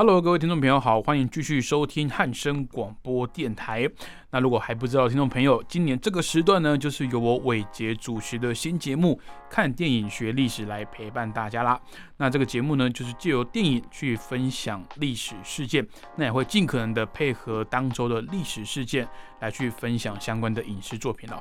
[0.00, 3.86] Hello，各位听众朋友好，欢迎继续收听汉声广播电台。
[4.30, 9.20] 那如果还不知道，听众朋友，今年这个时段呢，就是由我伟杰主持的新节目
[9.52, 11.78] 《看电影学历史》来陪伴大家啦。
[12.16, 15.86] 那这个节目呢，就是借由电影去分享历史事件，
[16.16, 19.06] 那也会尽可能的配合当周的历史事件
[19.40, 21.36] 来去分享相关的影视作品哦。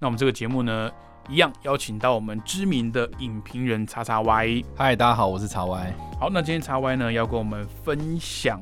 [0.00, 0.90] 那我们这个节目呢？
[1.28, 4.64] 一样邀请到我们知名的影评人叉叉 Y。
[4.74, 5.94] 嗨，大家好，我是叉 Y。
[6.18, 8.60] 好，那今天叉 Y 呢要跟我们分享，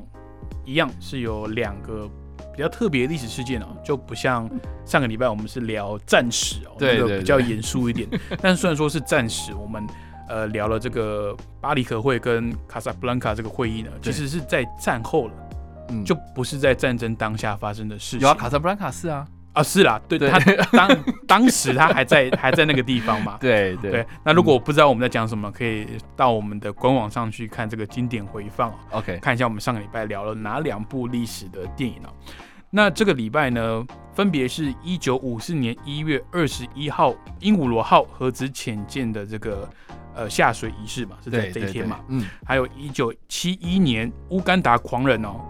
[0.65, 2.07] 一样是有两个
[2.55, 4.49] 比较特别的历史事件哦，就不像
[4.85, 8.07] 上个礼拜我们是聊战史哦，对对，比较严肃一点。
[8.41, 9.85] 但虽然说是战史，我们
[10.27, 15.33] 呃聊了这个巴黎和会跟卡萨布兰卡这个会议呢，其实是在战后了，
[15.89, 18.19] 嗯，就不是在战争当下发生的事情。
[18.19, 19.25] 有啊，卡萨布兰卡是啊。
[19.59, 20.39] 啊，是啦，对他
[20.71, 24.05] 当当时他还在还在那个地方嘛， 对对。
[24.23, 32.09] 那如果我不知道我们在讲什么，可以到我们的官网上去看这个经典回放，OK，看一下我们上个礼拜聊了哪两部历史的电影哦。
[32.69, 39.69] 那这个礼拜呢，分别是一九五四年一月二十一号鹦鹉螺号核子潜舰的这个
[40.15, 45.41] 呃下水仪式嘛，是在这一天嘛，嗯，还有一九七一年乌干达狂人哦。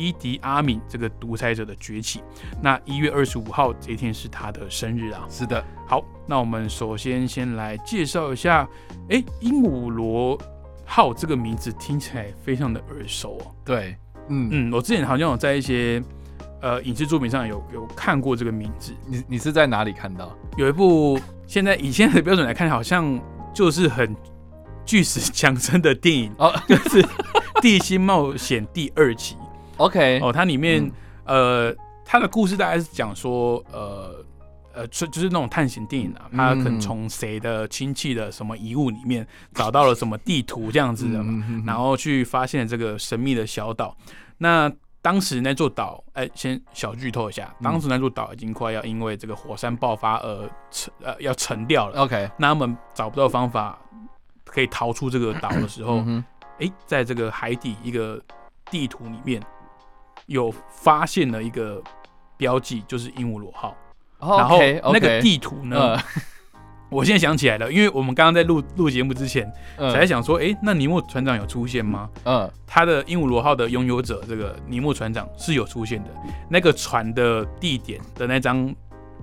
[0.00, 2.22] 伊迪阿敏这个独裁者的崛起，
[2.62, 5.26] 那一月二十五号这一天是他的生日啊。
[5.28, 8.66] 是的，好，那我们首先先来介绍一下，
[9.10, 10.40] 哎，鹦鹉螺
[10.86, 13.54] 号这个名字听起来非常的耳熟哦。
[13.62, 13.94] 对，
[14.28, 16.02] 嗯嗯，我之前好像有在一些
[16.62, 18.94] 呃影视作品上有有看过这个名字。
[19.06, 20.34] 你你是在哪里看到？
[20.56, 23.20] 有一部现在以现在的标准来看，好像
[23.52, 24.16] 就是很
[24.86, 27.02] 巨石强森的电影哦，就是
[27.60, 29.36] 《地心冒险》第二集。
[29.80, 30.90] OK，哦，它里面
[31.24, 31.74] 呃，
[32.04, 34.24] 它的故事大概是讲说，呃
[34.74, 43.96] 呃，就就是那种探险电影啊，他可能从谁的亲戚的什么遗物里面找到了什么地图这样子的嘛，然后去发现这个神秘的小岛。
[44.38, 44.70] 那
[45.02, 52.00] 当时那座岛，哎，先小剧透一下，当时那座岛已经快要因为这个火山爆发而沉，呃，要沉掉了。
[52.02, 53.78] OK，那他们找不到方法
[54.44, 56.04] 可以逃出这个岛的时候，
[56.58, 58.22] 哎，在这个海底一个
[58.70, 59.42] 地图里面。
[60.30, 61.82] 有发现了一个
[62.36, 63.76] 标记，就是鹦鹉螺号。
[64.20, 64.60] 然后
[64.92, 65.98] 那个地图呢，
[66.88, 72.08] 我现在想起来了，因为我们刚刚在录录节目之前，才想说，哎，那尼莫船长有出现吗？
[72.24, 76.10] 嗯，他的鹦鹉螺号的拥有者，这个尼莫船长是有出现的，
[76.48, 78.72] 那个船的地点的那张。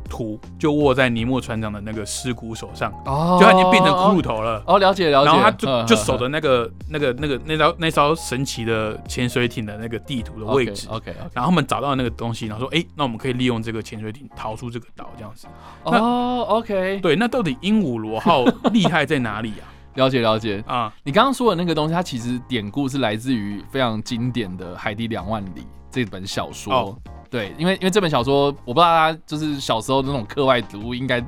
[0.08, 4.64] 图就握在尼莫船长的那个尸骨手上，哦，就他已经变成骷髅头了。
[4.66, 5.26] 哦，了解了解。
[5.26, 10.88] 然后他就就守着那个那个那个那艘那艘神奇的潜水艇的那个地图的位置。
[10.90, 11.14] OK。
[11.34, 15.48] 然后他们找到那个东西，然后说：“哎，那我们可以利用这个潜水艇逃出这个岛，这样子。”
[15.84, 17.00] 哦，OK。
[17.02, 19.68] 对，那到底鹦鹉螺号 厉害在哪里啊？
[19.96, 20.94] 了解了解啊。
[21.04, 26.98] 你刚刚说的那个东西，它其实典故是来自于非常经典的《海底两万里》这本小说。
[27.30, 31.24] 对，因为因为这本小说，我不知道大家就是小时候那种课外读物，应该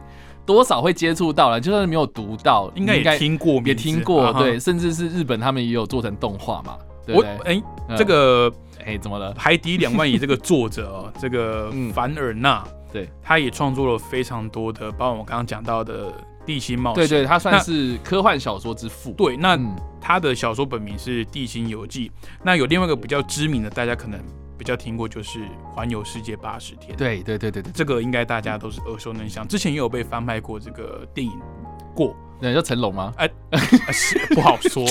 [0.45, 4.33] 多少会接触到了，就算是没有读到，应该也听过，也听过。
[4.33, 6.77] 对，甚至是日本他们也有做成动画嘛。
[7.07, 7.61] 我哎，
[7.97, 8.51] 这个
[8.85, 9.33] 哎怎么了？
[9.37, 16.13] 海底两万里这个作者哦， 这个凡尔纳，对，他也创作了非常多的，包括我刚刚讲到的
[16.45, 19.11] 地心冒险，对对，他算是科幻小说之父。
[19.17, 19.59] 对，那
[19.99, 22.09] 他的小说本名是《地心游记》，
[22.43, 24.19] 那有另外一个比较知名的，大家可能。
[24.59, 25.39] 比较听过就是
[25.71, 29.47] 环游世界八十天，对对对对对，这个应该大家都是耳熟能详。
[29.47, 31.31] 之前也有被翻拍过这个电影
[31.95, 33.13] 过，那叫成龙吗？
[33.15, 33.29] 哎，
[34.35, 34.85] 不好说，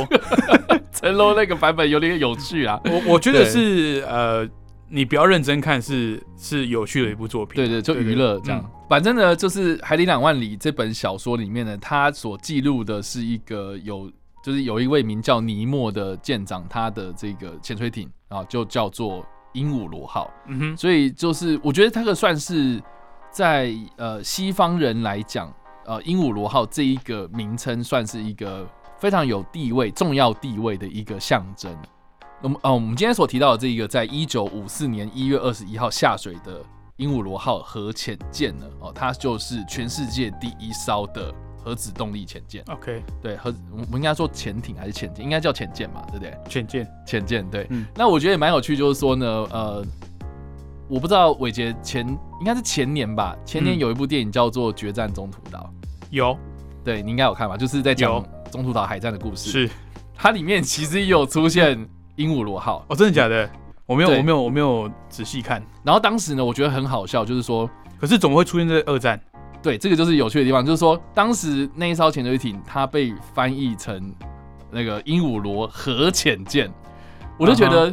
[0.91, 2.81] 成龙那个版本有点有趣啊。
[2.87, 4.49] 我我觉得是呃，
[4.89, 7.57] 你不要认真看，是是有趣的一部作品。
[7.57, 8.65] 对对，就娱乐这样。
[8.89, 14.11] 反正呢，就是《海底两万里》这本小说里面呢，它所记录的是一个有，
[14.43, 19.27] 就是有一位名叫尼莫的舰长，他的这个潜水艇啊，就叫做。
[19.53, 22.83] 鹦鹉螺号，嗯哼，所以就是我觉得这个算是
[23.31, 25.53] 在呃西方人来讲，
[25.85, 28.67] 呃鹦鹉螺号这一个名称算是一个
[28.99, 31.75] 非常有地位、重要地位的一个象征。
[32.41, 36.63] 那么，呃，我们今天所提到的这一个，在一九五四年一月二十一号下水的
[36.97, 41.35] 鹦鹉螺号核潜舰呢，哦，它就是全世界第一艘的。
[41.69, 42.65] 核子动力潜舰。
[42.69, 45.23] OK，对，核我们应该说潜艇还是潜舰？
[45.23, 46.35] 应该叫潜舰嘛，对不对？
[46.49, 47.67] 浅见，潜舰对。
[47.69, 49.85] 嗯那我觉得也蛮有趣，就是说呢，呃，
[50.89, 52.09] 我不知道伟杰前
[52.41, 55.71] 应该是前年吧，前年嗯有一部电影叫做《决战中途岛》，
[56.09, 56.35] 有
[56.83, 57.55] 对你应该有看吧？
[57.55, 59.51] 就是在讲中途岛海战的故事。
[59.51, 59.71] 是
[60.15, 61.79] 它里面其实也有出现
[62.17, 62.83] 鹦鹉螺号。
[62.89, 63.47] 哦，真的假的？
[63.85, 65.63] 我没有，我没有，我没有仔细看。
[65.85, 67.69] 然后当时呢，我觉得很好笑，就是说，
[68.01, 69.21] 可是怎么会出现在二战？
[69.63, 74.15] 对，这个就是有趣的地方，就是说，当时那一艘潜水艇它被翻译成
[74.71, 76.71] 那个鹦鹉螺核潜舰，
[77.39, 77.93] 我就觉得，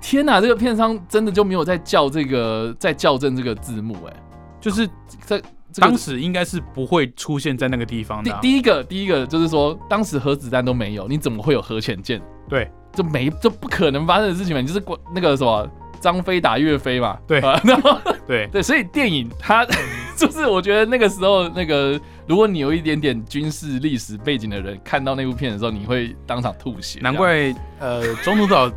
[0.00, 4.12] 天哪，这个片商真的就没有在校这个在校正这个字幕、哎，
[4.60, 4.86] 就是
[5.20, 5.40] 在
[5.72, 12.20] 这个当时应该是不会出现在那个地方的啊、第第一个第一个就是说，当时核子弹都没有，你怎么会有核潜舰？
[12.48, 15.68] 对，这没这不可能发生的事情嘛，你就是关那个什么
[16.00, 19.66] 张飞打岳飞嘛，对啊然后对，对，所以电影它
[20.16, 26.98] 就是我觉得那个时候那个，如果你有一点点军事历史背景的人，看到那部片的时候，你会当场吐血。
[27.02, 28.70] 难怪呃，中途岛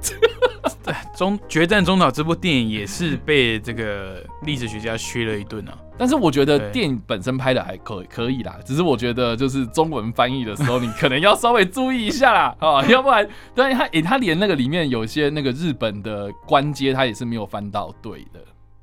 [1.15, 5.77] 中决战中途岛这部电影也是被这个历史学家削了一顿啊。
[5.97, 18.39] 但是我觉得电影本身拍的还可可以啦，只是我觉得就是中文翻译的时候，你可能要稍微注意一下啦，啊， 要不然，对，他诶，他连那个里面有些那个日本的官阶，他也是没有翻到对的。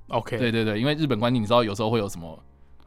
[0.08, 2.38] OK，对对对，因为日本官阶你知道有时候会有什么。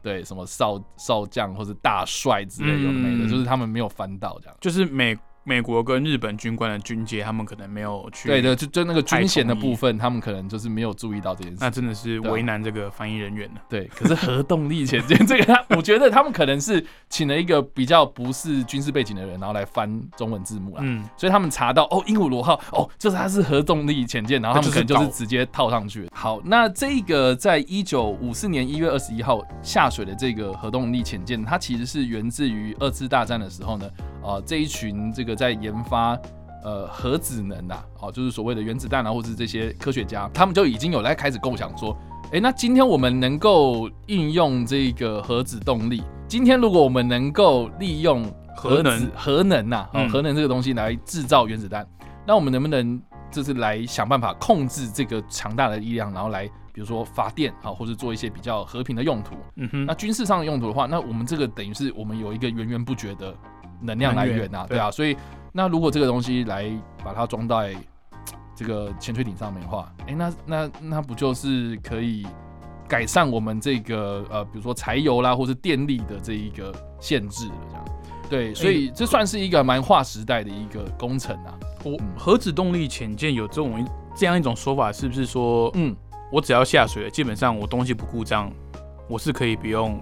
[0.02, 4.56] 对，什么少少将或者大帅之类有的没的，嗯就是他们没有翻到这样。
[4.58, 5.14] 就是美
[5.50, 8.28] 美国跟日本军官的军阶，他们可能没有去。
[8.28, 11.58] 对的，就就那个军衔的部分，他们可能就是没有注意到这件事。
[11.60, 13.60] 那真的是为难这个翻译人员了。
[13.68, 20.82] 对，可是核动力潜舰这个他，我觉得他们可能是请了一个比较不是军事背景的人，然后来翻中文字幕啦。
[20.84, 26.08] 嗯，所以他们查到哦，鹦鹉螺号哦，就是它是核动力潜舰，然后他们可能就是那就是直接套上去。
[26.12, 33.90] 好，那这个在一九五四年一月二十一号下水的这个核动力潜舰，它其实是源自于二次大战的时候呢，
[34.22, 36.18] 呃，这一群这个在研发
[36.62, 41.96] 呃核子能啊，哦，就是所谓的原子弹啊，或是这些科学家，他们就已经有在开始构想说，
[42.32, 51.86] 诶，那今天我们能够运用这个核子动力，今天如果我们能够利用子核能核能呐、核能这个东西来制造原子弹，
[52.26, 53.00] 那我们能不能
[53.30, 59.34] 就是来想办法控制这个强大的力量，然后来比如说发电啊，或者做一些比较和平的用途？
[59.56, 63.34] 嗯哼，那军事上的用途的话，那我们这个等于是我们有一个源源不绝的
[63.80, 65.16] 能量来源啊，对啊，所以
[65.52, 66.70] 那如果这个东西来
[67.04, 67.74] 把它装在
[68.54, 72.26] 这个潜水艇上面的话，哎、那那那不就是可以
[72.86, 77.84] 改善我们这个呃，比如说柴油啦，或是电力的这一个限制了，这样。
[78.28, 81.58] 对，所以这算是一个蛮划时代的一个工程啊。
[81.82, 83.84] 我核子动力潜舰有这种
[84.14, 85.96] 这样一种说法，是不是说嗯，
[86.30, 88.52] 我只要下水了，基本上我东西不故障，
[89.08, 90.00] 我是可以不用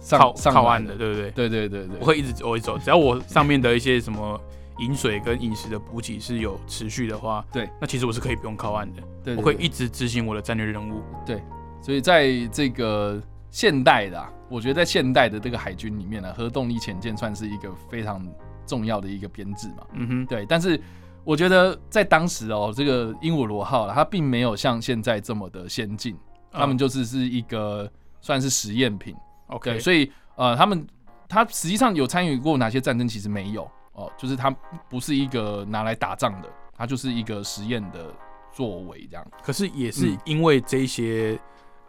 [0.00, 1.30] 上靠岸的，，对不对？
[1.30, 4.40] 对对对对，我会一直走一直走，只要我上面的一些什么
[4.78, 11.02] 饮水跟饮食的补给是有持续的话，对，那其实我是可以不用靠岸的，对我会一直执行我的战略任务。
[11.26, 11.42] 对
[11.82, 13.20] 所以在这个
[13.50, 18.26] 现代的、啊，我觉得在现代的这个海军里面呢、核动力潜舰算是一个非常
[18.66, 19.86] 重要的一个编制嘛。
[19.92, 20.80] 嗯哼，对，但是
[21.24, 26.16] 我觉得在当时哦，这个鹦鹉螺号它并没有像现在这么的先进，
[26.50, 29.14] 他们嗯就是是一个算是实验品。
[29.50, 30.86] OK，所以呃，他们
[31.28, 33.06] 他实际上有参与过哪些战争？
[33.06, 34.50] 其实没有哦，就是他
[34.88, 38.06] 不是一个拿来打仗的，它就是一个实验的
[38.52, 39.26] 作为这样。
[39.42, 41.38] 可是也是嗯因为这些、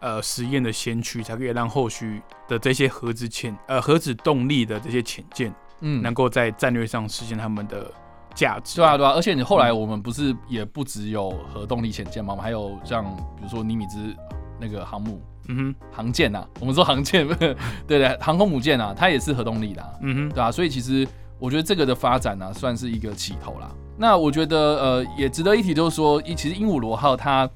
[0.00, 7.90] 呃实验的先驱，才可以让后续的这些核子潜呃核子动力的这些潜舰，嗯能够在战略上实现他们的
[8.34, 8.76] 价值。
[8.76, 13.04] 对啊，对啊，而且你后来我们不是也不只有核动力潜舰吗，我们还有像
[13.36, 14.14] 比如说尼米兹
[14.60, 17.26] 那个航母嗯哼，航舰呐，我们说航舰，
[17.86, 21.06] 对对，航空母舰啊，它也是核动力的、啊，嗯哼，对啊，所以其实
[21.38, 23.70] 我觉得这个的发展呢、啊，算是一个起头啦。
[23.98, 27.48] 那我觉得呃，也值得一提，就是说，一其实鹦鹉螺号它，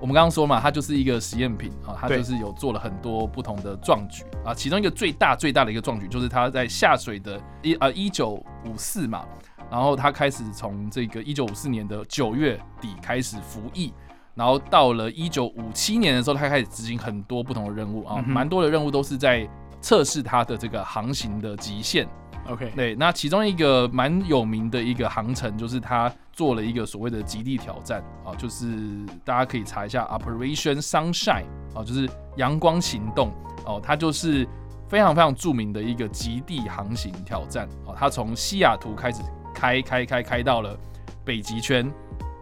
[0.00, 8.30] 我们刚刚说嘛，它就是一个实验品啊，它就是有做了很多不同的壮举啊，其中一个最大最大的一个壮举就是它在下水的一呃一九
[8.64, 9.24] 五四嘛，
[9.70, 13.92] 然后它开始从这个一九五四年的九月底开始服役。
[14.34, 19.48] 然后到了一九五七年的时候，他开始执行很多不同的任务啊，蛮多的任务都是在
[19.80, 22.08] 测试它的这个航行的极限。
[22.48, 28.76] OK，对，那其中一个蛮有名的一个航程，就是他做了一个所谓的极地挑战啊，就是
[29.24, 33.32] 大家可以查一下 Operation Sunshine 啊，就是阳光行动
[33.64, 34.46] 哦，它就是
[34.88, 39.22] 非常非常著名的一个极地航行挑战啊，它从西雅图开始
[39.54, 40.76] 开开开开到了
[41.24, 41.90] 北极圈，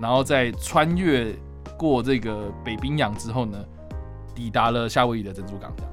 [0.01, 1.33] 然后再穿越
[1.83, 3.59] 过这个北冰洋之后呢，
[4.35, 5.93] 抵达了夏威夷的珍珠港这样。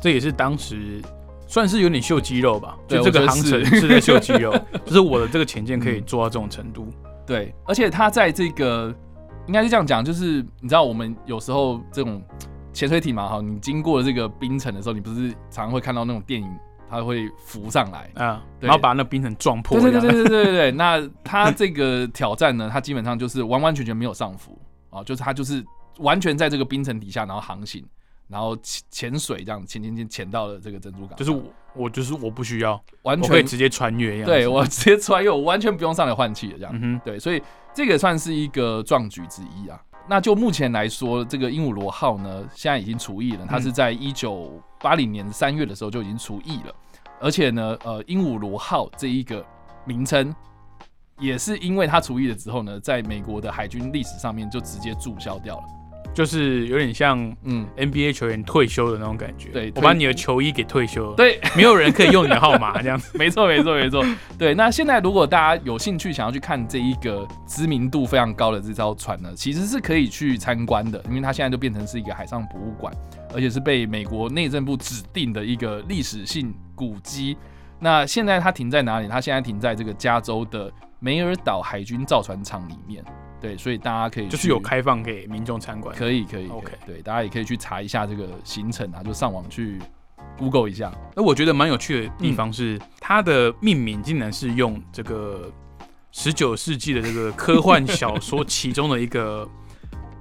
[0.00, 1.02] 这也是当时
[1.46, 4.50] 算是有点秀肌肉吧，对就这个航程 是在秀肌肉，
[4.86, 6.88] 就是我的这个潜舰可以做到这种程度。
[7.26, 8.94] 对，而且它在这个
[9.46, 12.22] 应该是这样讲，就是你知道我们有时候这种
[12.72, 16.48] 潜水艇嘛，哈，你经过了这个冰层的时候，你不是常常会看到那种电影，
[16.88, 18.10] 它会浮上来。
[18.14, 19.90] 啊，然后把那冰层撞破对。
[19.92, 24.58] 对对对对对对，那它这个挑战呢，它基本上就是完完全全没有上浮
[24.90, 25.64] 啊，就是它就是
[25.98, 27.84] 完全在这个冰层底下，然后航行，
[28.28, 31.42] 然后潜潜水这样潜潜潜潜到了这个珍珠港，就是我，
[31.74, 34.26] 我就是我不需要，完全可以直接穿越一样。
[34.26, 37.00] 对我直接穿越，我完全不用上来换气的这样。
[37.04, 37.42] 对，所以
[37.74, 39.80] 这个算是一个壮举之一啊。
[40.08, 43.46] 那就目前来说，这个鹦鹉螺号呢，现在已经除役了。
[43.48, 46.74] 它是在一九八零年三月的时候就已经除役了，
[47.20, 49.44] 而且呢，呃，鹦鹉螺号这一个
[49.84, 50.34] 名称，
[51.20, 55.62] 也是因为他除役了之后呢，在美国的海军历史上面就直接注销掉了。
[56.12, 59.50] 就是有点像嗯，NBA 球员退休的那种感觉。
[59.50, 63.16] 对我把你的球衣给退休了，对，没有人可以用你的号码 这样子。
[63.16, 64.04] 没错，没错，没错。
[64.36, 72.92] 对，那现在如果大家有兴趣想要去看这一个知名度非常高的这艘船呢，其实是可以去参观的，因为它现在就变成是一个海上博物馆，
[73.32, 77.36] 而且是被美国内政部指定的一个历史性古迹。
[77.78, 79.06] 那现在它停在哪里？
[79.06, 80.70] 它现在停在这个加州的
[81.00, 83.04] 梅尔岛海军造船厂里面。
[83.40, 85.96] 对，所以大家可以就是有开放给民众参观。
[85.96, 89.78] 可以可以 OK 对，大家也可以去查一下这个行程啊，就上网去
[90.36, 90.92] Google 一下。
[91.16, 95.50] 那我觉得蛮有趣的地方嗯是，它的命名竟然是用这个
[96.12, 99.48] 十九世纪的这个科幻小说 其中的一个，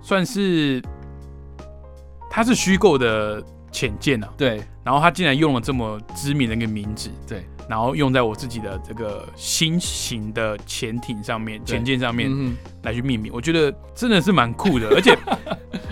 [0.01, 0.81] 算是
[2.29, 14.89] 它是虚构的浅见啊，对然后它竟然用了这么知名的一个名字，对，然后用在我自己的这个新型的潜艇上面、潜舰上面嗯来去命名，我觉得真的是蛮酷的。
[14.95, 15.15] 而且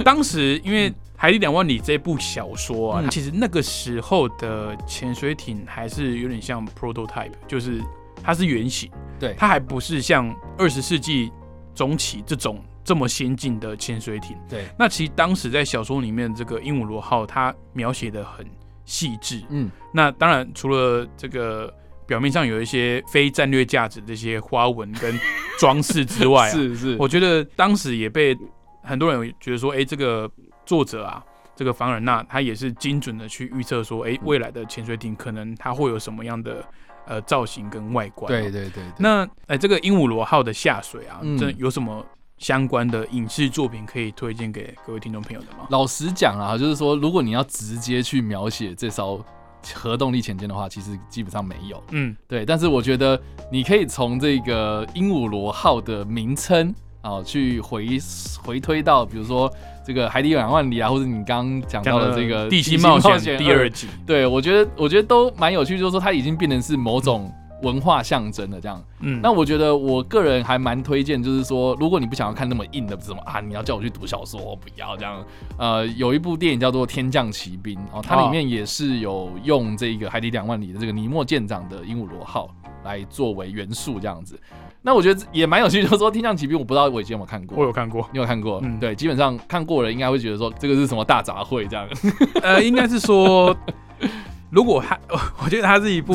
[0.04, 3.10] 当时因为《海底两万里》这部小说啊，嗯。
[3.12, 7.80] 其实那个时候的潜水艇还是有点像 prototype，就是
[8.24, 9.36] 它是原型，对。
[9.38, 11.32] 它还不是像二十世纪
[11.76, 14.36] 中期这种这么先进的潜水艇。
[14.50, 18.44] 对，那其实当时在小说里面，这个鹦鹉螺号它描写的很
[18.88, 19.44] 细致。
[19.50, 21.72] 嗯，那当然，除了这个
[22.08, 25.14] 表面上有一些非战略价值的这些花纹跟
[25.60, 28.36] 装饰之外啊， 是是，我觉得当时也被
[28.82, 30.28] 很多人觉得说，哎、这个
[30.66, 31.22] 作者啊，
[31.56, 36.64] 这个凡尔纳他也是精准的去预测说，哎、未来的潜水艇可能它会有什么样的
[37.06, 38.32] 呃造型跟外观。
[38.32, 41.38] 对，对对对，那哎、这个鹦鹉螺号的下水啊，嗯。
[41.38, 42.06] 这有什么
[42.38, 45.66] 相关的影视作品可以推荐给各位听众朋友的吗？
[45.70, 49.24] 老实讲啊，就是说，如果你要直接去描写这艘
[49.74, 51.84] 核动力潜舰的话，其实基本上没有。
[51.92, 53.20] 嗯，对，但是我觉得
[53.52, 57.98] 你可以从这个鹦鹉螺号的名称啊，去回
[58.44, 59.52] 回推到，比如说
[59.84, 68.84] 这个海底两万里啊，或者你刚刚讲到的这个地心冒险险第二集，对我觉得我觉得都蛮有趣，就是说它已经变成是某种文化象征的这样。
[69.00, 75.24] 嗯，那我觉得我个人还蛮推荐，就是说，如果你不想要看那么硬的什么啊，你要叫我去读小说，我不要这样。
[75.58, 82.50] 呃，有一部电影叫做《天降奇兵》哦，它里面也是有用这个海底两万里的这个尼莫舰长的鹦鹉螺号
[82.84, 84.40] 来作为元素这样子。
[84.82, 87.58] 那我觉得也蛮有趣，就是说《天降奇兵》，我不知道我以前有没有看过。
[87.58, 88.62] 我有看过，你有看过？
[88.64, 91.86] 嗯对，基本上看过了，应该会觉得说这个是什么大杂烩这样。
[92.42, 93.54] 呃，应该是说，
[94.50, 94.98] 如果它，
[95.44, 96.14] 我觉得它是一部，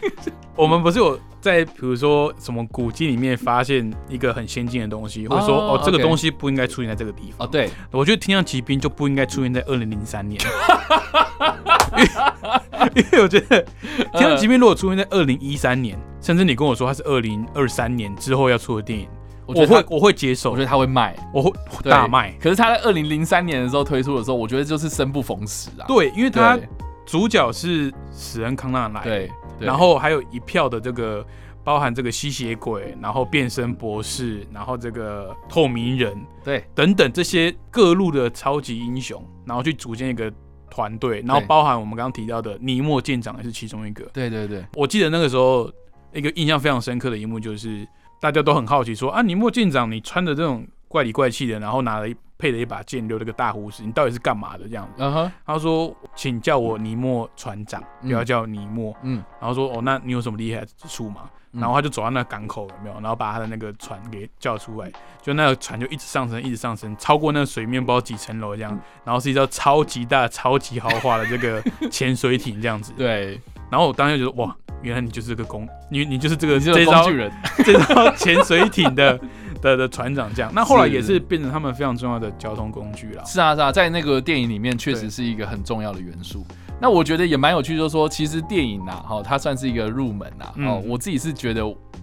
[0.56, 7.46] 我们不是有在比如说什么古迹里面发现一个很先进的东西，或者说哦哦这个东西不应该出现在这个地方。
[7.46, 10.40] 哦，对，我觉得《天降奇兵》就不应该出现在二零零三年，
[11.96, 12.08] 因为
[12.96, 13.62] 因为我觉得
[14.12, 19.06] 《天降奇兵》如果出现在二零一三年，甚至你跟我说它是二零二三年之后要出的电影，
[19.46, 21.14] 我会我会接受我觉，得他会卖。
[21.32, 21.52] 我会
[21.82, 22.32] 对大卖。
[22.40, 25.86] 可是他在二零零三年的时候推出的时候，我觉得就是生不逢时啊。
[25.86, 26.68] 对，因为他对
[27.06, 29.66] 主角是史恩康纳来，对，对。
[29.66, 31.24] 然后还有一票的这个
[31.64, 36.64] 包含这个吸血鬼，然后变身博士，然后这个透明人对。
[36.74, 40.30] 等等这些各路的超级英雄，然后去组建一个
[40.68, 44.04] 团队，然后包含我们刚刚提到的尼莫舰长也是其中一个。
[44.12, 45.72] 对对对，我记得那个时候
[46.12, 47.86] 一个印象非常深刻的一幕就是
[48.20, 55.30] 大家都很好奇说啊，尼莫舰长你穿的这种怪里怪气的，然后拿了一配了一把剑，留了个大胡子，你到底是干嘛的这样子？
[55.44, 58.94] 他说：“请叫我尼莫船长，不要叫尼莫。
[59.02, 62.94] 嗯，然后说：“哦，那你有什么厉害之处吗？”嗯然后他就走到那港口，有没有？
[63.00, 68.78] 然后把他的那个船给叫出来，就那个船就一直上升，一直上升，超过那个水面不知道几层楼这样。
[69.04, 72.92] 然后是一艘超级大、超级豪华的这个潜水艇这样子。
[72.98, 73.40] 对，
[73.70, 77.32] 然后我当时就觉得哇，原来你就是个工，你你就是这个这艘个工具人，
[77.64, 79.18] 这招潜水艇的
[79.60, 80.50] 的的船长这样。
[80.54, 83.24] 那后来也是变成他们非常重要的交通工具了。
[83.24, 86.46] 是啊是啊，在那个电影里面确实是一个很重要的元素。
[86.78, 91.62] 那我觉得也蛮有趣，就是说其实电影呐，哈，它算是一个入门呐，哦，我自己是觉得，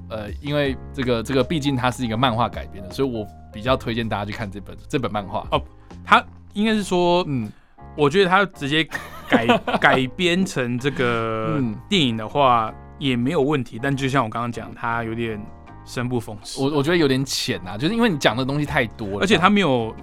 [0.10, 5.48] 呃，因为这个这个毕竟它是一个漫画改编的，所以我比较推荐大家去看这本这本漫画。
[5.52, 5.62] 哦，
[6.04, 7.48] 它应该是说，嗯，
[7.96, 8.84] 我觉得它直接
[9.34, 11.60] 改 改编成这个
[11.90, 15.44] 电影的话也没有问题，但就像我刚刚讲，它有点
[15.86, 19.94] 生不逢时，我我觉得有点浅啊，就是因为你讲的东西太多了，而且他没有。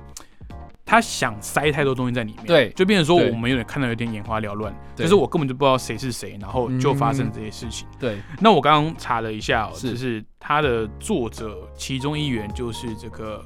[0.82, 7.86] 他想塞太多东西在里面，对，就变成说我们有点看到有点眼花缭乱，就是我根本就不知道谁是谁，然后就发生这些事情。
[7.96, 13.40] 对，那我刚刚查了一下，就是他的作者其中一员就是这个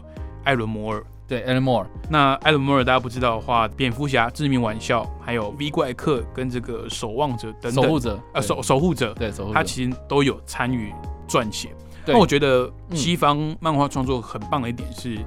[0.44, 1.86] 艾伦摩尔，对，艾伦摩尔。
[2.10, 10.92] 那艾伦摩尔大家不知道的话，蝙蝠侠、致命玩笑，还有 V 怪客跟这个守望者等等，守护者，呃，守守护者，对，守护者，他其实都有参与
[11.26, 11.70] 撰写。
[12.06, 15.18] 那我觉得西方漫画创作很棒的一点是，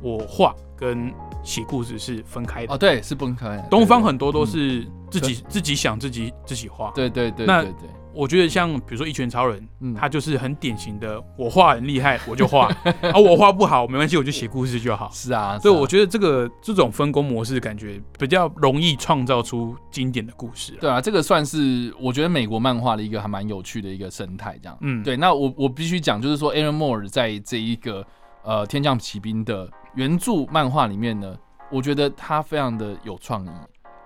[0.00, 3.58] 我画跟写故事是分开的哦，对，是分开。
[3.70, 7.44] 东方很多都是自己自己想自己自己画，对对对。
[7.44, 7.62] 那
[8.14, 12.66] 我觉得像比如说一拳超人，嗯他就是很典型的，我画很厉害我就画，
[13.02, 15.10] 啊我画不好没关系我就写故事就好。
[15.12, 20.72] 是啊，所以我觉得这个这种分工模式感觉比较容易创造出经典的故事。
[20.80, 24.78] 对啊，这个算是我觉得美国漫画的一个还蛮有趣的一个生态，这样。
[24.80, 25.16] 嗯，对。
[25.16, 28.06] 那我我必须讲，就是说 Aaron Moore 在这一个
[28.42, 29.68] 呃天降奇兵的。
[29.94, 31.36] 原著漫画里面呢，
[31.70, 33.50] 我觉得他非常的有创意，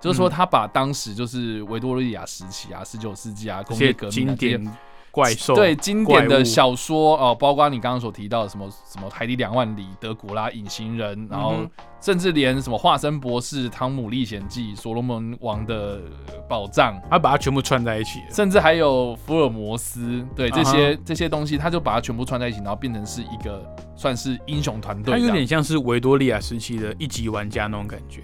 [0.07, 4.77] 就是说他把当时就是维多利亚时期啊、十九世纪啊工业革命经典
[5.11, 11.67] 怪兽对经典的小说哦，包括你刚刚所提到的什么什么海底两万里、德古拉隐形人，然后
[12.03, 16.03] 甚至连什么化身博士、汤姆历险记、所罗门王的
[16.47, 23.65] 宝藏，他把它全部串在一起，甚至还有福尔摩斯，对这些这些东西，他就把它全部串在一起，然后变成是一个。
[23.99, 28.23] 算是英雄团队，他有点像是维多利亚时期的一级玩家那种感觉。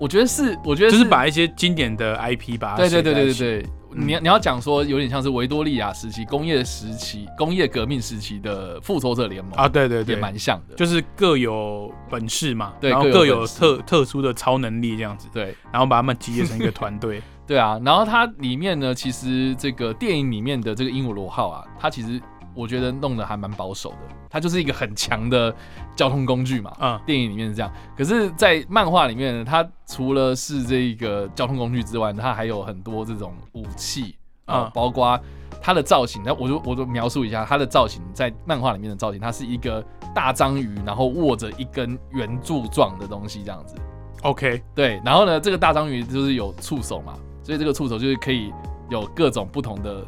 [0.00, 22.20] 我觉得是，我觉得就是把一些经典的 IP 把它对对对对对对，你你要讲说有点像是维多利亚时期、工业时期、工业革命时期的复仇者联盟啊，对对对，也蛮像的，就是各有本事嘛，对，然后各有特特殊的超能力这样子，对，然后把他们集结成一个团队， 对啊，然后它里面呢，其实这个电影里面的这个鹦鹉螺号啊，它其实。
[22.54, 23.96] 我觉得弄得还蛮保守的，
[24.28, 25.54] 它就是一个很强的
[25.94, 26.72] 交通工具嘛。
[26.80, 35.18] 嗯，电影里面是这样，可是，在漫画里面呢，它除了是这个交通工具之外，它还有很多这种武器啊，包括
[35.62, 36.22] 它的造型。
[36.24, 39.84] 那我就我就描述一下它的造型，在漫画里面的造型，它是一个
[40.14, 43.76] 大章鱼，然后握着一根圆柱状的东西这样子。
[44.22, 48.52] OK，对，然后呢，这个大章鱼就是有触手嘛，所以这个触手就是可以
[48.88, 50.04] 有各种不同的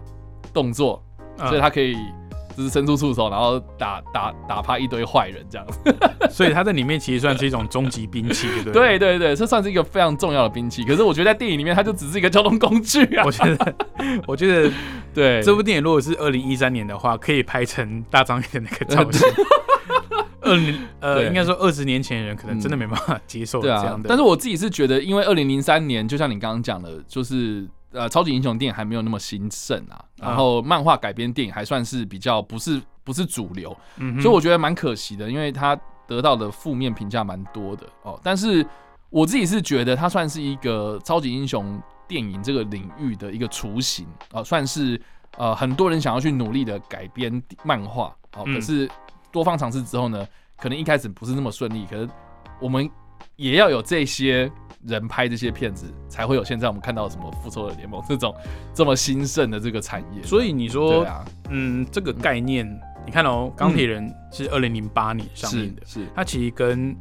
[0.53, 1.03] 动作，
[1.39, 1.97] 所以它可以。
[2.57, 5.97] 就是伸出触手，然后打打打趴一堆坏人这样子，
[6.31, 8.99] 所以它在里面其实算是一种终极兵器，对不对？
[8.99, 10.85] 对对对，这算是一个非常重要的兵器。
[10.85, 13.25] 可是我觉得在电影里面，它就只是一个交通工具啊。
[13.25, 13.75] 我觉得，
[14.27, 14.71] 我觉得，
[15.15, 19.29] 对这部电影如果是二零一三年的话，可以拍成大张的那个造型。
[20.43, 24.09] 二零呃，应该说二十年前的人可能真的没办法接受这样的。
[24.09, 27.69] 但是我自己是觉得，因为二零零三年，就像你刚刚讲的，就是。
[27.95, 33.77] 呃，超级英雄电影还没有那么兴盛啊，然后漫画改编电影还算是比较不是不是主流，
[34.21, 38.19] 所以我觉得蛮可惜的，因为它得到的负面评价蛮多的哦。
[38.23, 38.65] 但是
[39.11, 45.01] 我自己是觉得它算是一个超级英雄电影这个领域的一个雏形啊，算是
[45.37, 48.45] 呃很多人想要去努力的改编漫画哦。
[48.45, 48.89] 可是
[49.33, 52.09] 多方尝试之后呢，可能一开始不是那么顺利，可是
[52.61, 52.89] 我们
[53.37, 54.51] 也要有这些。
[54.85, 58.35] 人拍这些片子，才会有现在我们看到什么复仇者联盟这种
[58.75, 60.23] 这么兴盛的这个产业。
[60.25, 61.07] 所以你说，
[61.51, 62.67] 嗯，这个概念，
[63.07, 66.97] 你看哦，钢铁人是二零零八年上映的，是它其实跟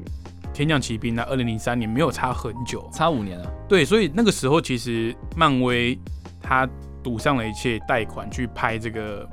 [0.54, 3.52] 天降奇兵呢，二零零三年没有差很久，差五年了。
[3.68, 5.98] 对，所以那个时候其实漫威
[6.40, 6.70] 他
[7.02, 9.28] 赌上了一切贷款去拍这个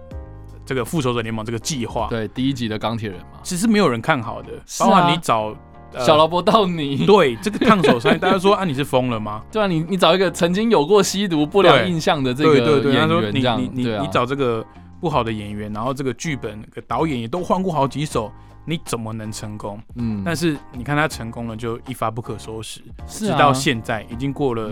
[0.65, 2.07] 这个复仇者联盟这个计划。
[2.09, 4.49] 对，第一集的钢铁人嘛，其实没有人看好的，
[4.81, 5.55] 包括你找。
[5.99, 9.43] 小萝卜到你对这个烫手山，大家说啊，你是疯了吗？
[9.51, 14.65] 对啊，你你找一个曾经有过吸毒不良印象的这个演员，这样你你你找这个
[15.01, 18.31] 不好的演员，然后这个剧本、导演也都换过好几首，
[18.67, 19.81] 你怎么能成功？
[19.97, 24.71] 嗯，但是你看他成功了，就一发不可收拾，直到现在已经过了。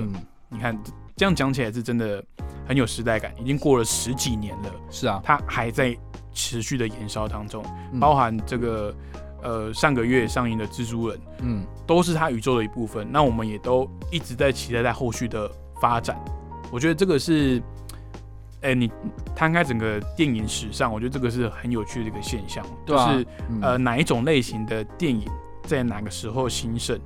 [0.48, 0.78] 你看
[1.16, 2.22] 这样讲起来是真的
[2.68, 4.70] 很有时代感，已经过了十几年了。
[4.90, 5.96] 是啊，他还在
[6.32, 7.64] 持续的燃烧当中，
[7.98, 8.94] 包含这个。
[9.46, 13.06] 呃，上个月上映的蜘蛛人，嗯，都是他宇宙的一部分。
[13.12, 15.48] 那我们也都一直在期待在后续的
[15.80, 16.18] 发展。
[16.72, 17.62] 我觉得这个是，
[18.62, 18.90] 哎，你
[19.36, 23.24] 摊开整个电影史上，我觉得这个是很有趣的一个现象，就是
[23.62, 25.24] 呃，哪一种类型的电影
[25.62, 26.98] 在哪个时候兴盛，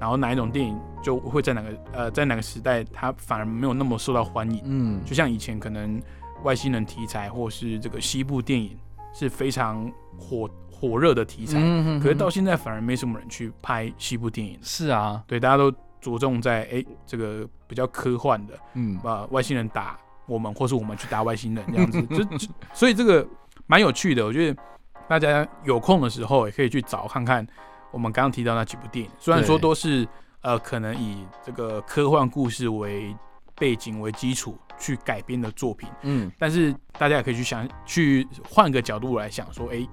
[0.00, 4.62] 然后哪一种电影就会在哪个呃在哪个时代，它反而没有那么受到欢迎。
[4.64, 6.00] 嗯，就像以前可能
[6.42, 8.78] 外星人题材或是这个西部电影
[9.12, 10.48] 是非常火
[10.82, 14.58] 火热的题材，嗯可是到现在反而没什么人去拍西部电影。
[14.62, 23.24] 是啊，对，大家都着重在哎、这个比较科幻的，嗯，把外星人打我们，或是我们去打外星人这样子， 就就所以这个
[23.68, 24.26] 蛮有趣的。
[24.26, 24.60] 我觉得
[25.06, 27.46] 大家有空的时候也可以去找看看
[27.92, 30.04] 我们刚刚提到那几部电影，虽然说都是
[30.40, 33.14] 呃可能以这个科幻故事为
[33.54, 39.86] 背景为基础去改编的作品，嗯，但是大家也可以去想，去换个角度来想，说，哎、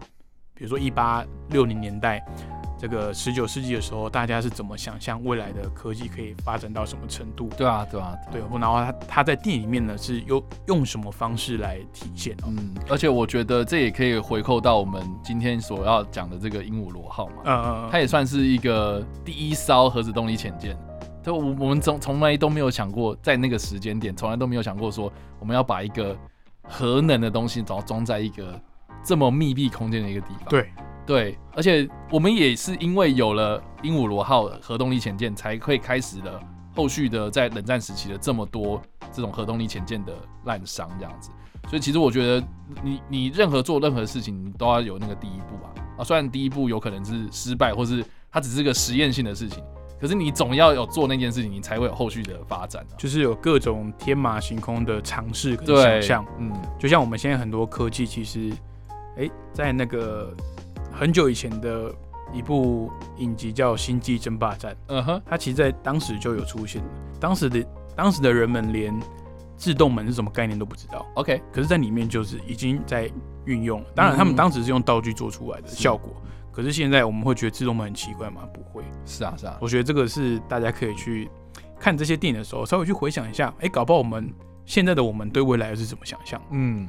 [0.59, 2.21] 比如说一八六零年代，
[2.77, 7.47] 这个十九世纪的时候，大家是怎么想象未来的科技可以发展到什么程度？
[7.57, 12.47] 对啊，对啊，对，然后他他在电影里面呢是用用什么方式来体现哦？
[12.47, 20.77] 嗯，而且我觉得这也可以回扣到我们今天所要讲的这个鹦鹉螺号嘛，嗯，它也算是一个第一艘核子动力潜舰。
[21.23, 26.17] 就我我们从从来都没有想过，在那个时间点，从来都没有想过说我们要把一个
[26.63, 28.59] 核能的东西，然后装在一个
[29.03, 30.45] 这么密闭空间的一个地方。
[30.49, 30.71] 对，
[31.05, 36.39] 对，而且我们也是因为有了鹦鹉螺号核动力潜舰，才会开始了
[36.75, 38.81] 后续的在冷战时期的这么多
[39.11, 40.13] 这种核动力潜舰的
[40.45, 41.31] 滥觞这样子。
[41.67, 42.43] 所以其实我觉得
[42.81, 46.03] 你你任何做任何事情，你都要有那个第一步啊啊！
[46.03, 49.63] 虽然第一步有可能是失败，或是它只是个实验性的事情，
[49.99, 52.97] 可是你总要有做那件事情，你才会有后续的发展啊。
[52.97, 58.51] 就是有各种天马行空的尝试跟对，想象，嗯，就像我们现在很多科技，其实，
[59.19, 60.33] 哎、在那个
[60.91, 61.93] 很久以前的
[62.33, 64.73] 一部影集叫《星际争霸战》。
[64.87, 66.81] 嗯哼，它其实在当时就有出现，
[67.19, 67.63] 当时的
[67.95, 68.97] 当时的人们连
[69.57, 73.11] 自动门是什么概念都不知道，，OK，可是在里面就是已经在
[73.45, 73.87] 运用了。
[73.93, 76.13] 当然，他们当时是用道具做出来的效果，
[76.49, 78.43] 可是现在我们会觉得自动门很奇怪吗？
[78.53, 81.29] 不会，是啊，是啊，我觉得这个是大家可以去
[81.77, 84.33] 看这些电影的时候稍微去回想一下，哎、搞不好我们
[84.65, 86.41] 现在的我们对未来是怎么想象？
[86.51, 86.87] 嗯，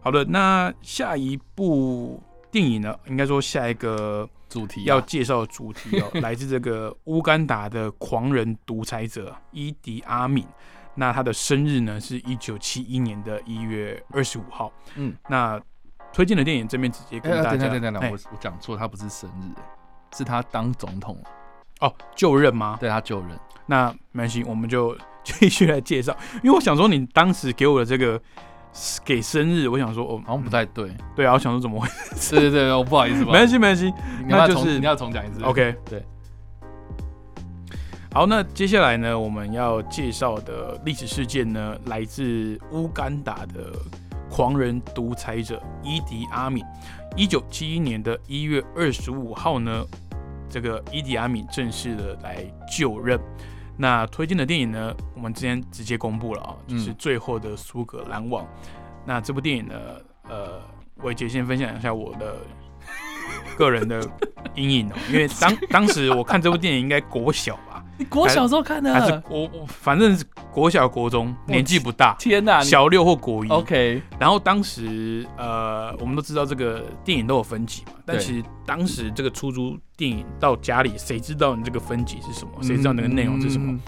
[0.00, 2.96] 好的，那下一部电影呢？
[3.06, 10.46] 应该说下一个主题啊要介绍的主题哦， 来自这个乌干达的狂人独裁者伊迪阿敏。
[10.94, 14.72] 那他的生日呢是一九七一年的一月二十五号。
[14.96, 15.60] 嗯，那
[16.12, 19.62] 推荐的电影这边直接跟哎，大家，等等等一哎下，我我讲错，他不是生日，哎
[20.16, 21.22] 是他当总统，
[21.80, 22.78] 哦就任吗？
[22.80, 23.38] 对他就任。
[23.66, 26.16] 那没关系，我们就继续来介绍。
[26.42, 28.18] 因为我想说，你当时给我的这个
[29.04, 30.90] 给生日，我想说哦，好像不太对。
[31.16, 31.88] 对啊，我想说怎么会？
[32.30, 33.92] 对对对，我不好意思，不没关系，没关系。
[34.26, 35.42] 那就是重你要重讲一次。
[35.42, 36.02] OK，对。
[38.12, 43.70] 好，那接下来呢，我们要介绍的历史事件呢，来自乌干达的
[44.30, 46.64] 狂人独裁者伊迪阿敏。
[47.16, 49.84] 一九七一年的一月二十五号呢，
[50.48, 53.20] 这个伊迪阿敏正式的来就任。
[53.80, 58.44] 那推荐的电影呢，我们之前直接公布了啊，就是嗯《最后的苏格兰王》。
[59.06, 59.74] 那这部电影呢，
[60.28, 60.60] 呃，
[60.96, 62.36] 伟杰先分享一下我的
[63.56, 64.00] 个人的
[64.56, 67.67] 阴影哦，因为当 当时我看这部电影应该国小吧，
[67.98, 69.20] 你国小时候看还是的？
[69.22, 72.60] 国我反正是国小国中，年纪不大，天哪！
[72.60, 73.48] 你小六或国一。
[73.48, 82.52] OK，然后当时呃，我们都知道这个电影都有分级嘛，但对其实当时这个出租电影到家里，谁知道你这个分级是什么？
[82.62, 83.72] 谁知道那个内容是什么？
[83.72, 83.80] 嗯？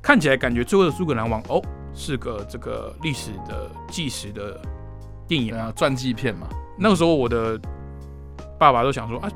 [0.00, 1.60] 看起来感觉最后的苏格兰王哦，
[1.92, 4.60] 是个这个历史的纪实的
[5.26, 6.46] 电影啊，传记片嘛。
[6.78, 7.60] 那个时候我的
[8.58, 9.28] 爸爸都想说啊，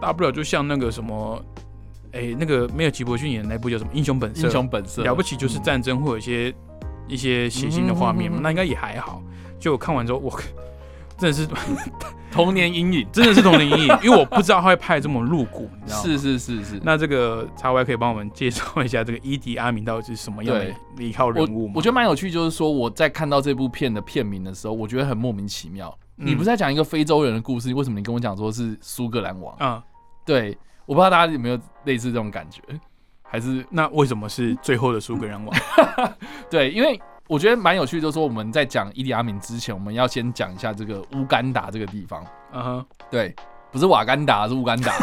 [0.00, 1.40] 大不了就像那个什么，
[2.12, 6.54] 哎、那个没有吉伯逊演的那部叫什么《英雄本色》，英雄本色了不起就是嗯战争会有一些、
[7.06, 9.22] 一些血腥的画面嘛，嗯那应该也还好。
[9.58, 10.30] 就我看完之后，我
[11.18, 11.46] 真的是
[12.30, 13.06] 童年阴影。
[13.12, 16.02] 真的是童年阴影，因为我不知道他会拍这么露骨，你知道吗？
[16.04, 16.80] 是是是是。
[16.82, 20.72] 那这个叉 Y 可以帮我们介绍一下这个伊迪阿明到底是什么样的
[21.04, 21.72] 一号人物吗？
[21.76, 25.96] 我觉得蛮有趣，就是说我在看到这部片的片名的时候，我觉得很莫名其妙。
[26.20, 29.54] 嗯你不是在讲一个非洲人的故事，为什么你跟我讲说是苏格兰王？
[29.58, 29.80] 啊、
[30.24, 30.56] 对，
[30.88, 32.62] 我不知道大家有没有类似这种感觉，
[33.22, 35.54] 还是那为什么是最后的苏格兰王？
[36.48, 42.24] 对，因为我觉得蛮有趣，就是说我们在讲伊利阿敏之前，我们要先讲一下这个乌干达这个地方。
[42.52, 43.36] 嗯哼，对，
[43.70, 44.94] 不是瓦干达，是乌干达。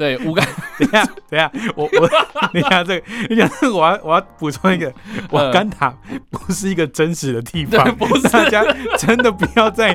[0.00, 0.42] 对，五干
[0.80, 4.90] 等一下，等一下，我我等一下这个，你讲这个，我要我要补充一个，
[5.30, 5.94] 瓦干达
[6.30, 8.64] 不是一个真实的地方，不是 大家
[8.96, 9.94] 真的不要在，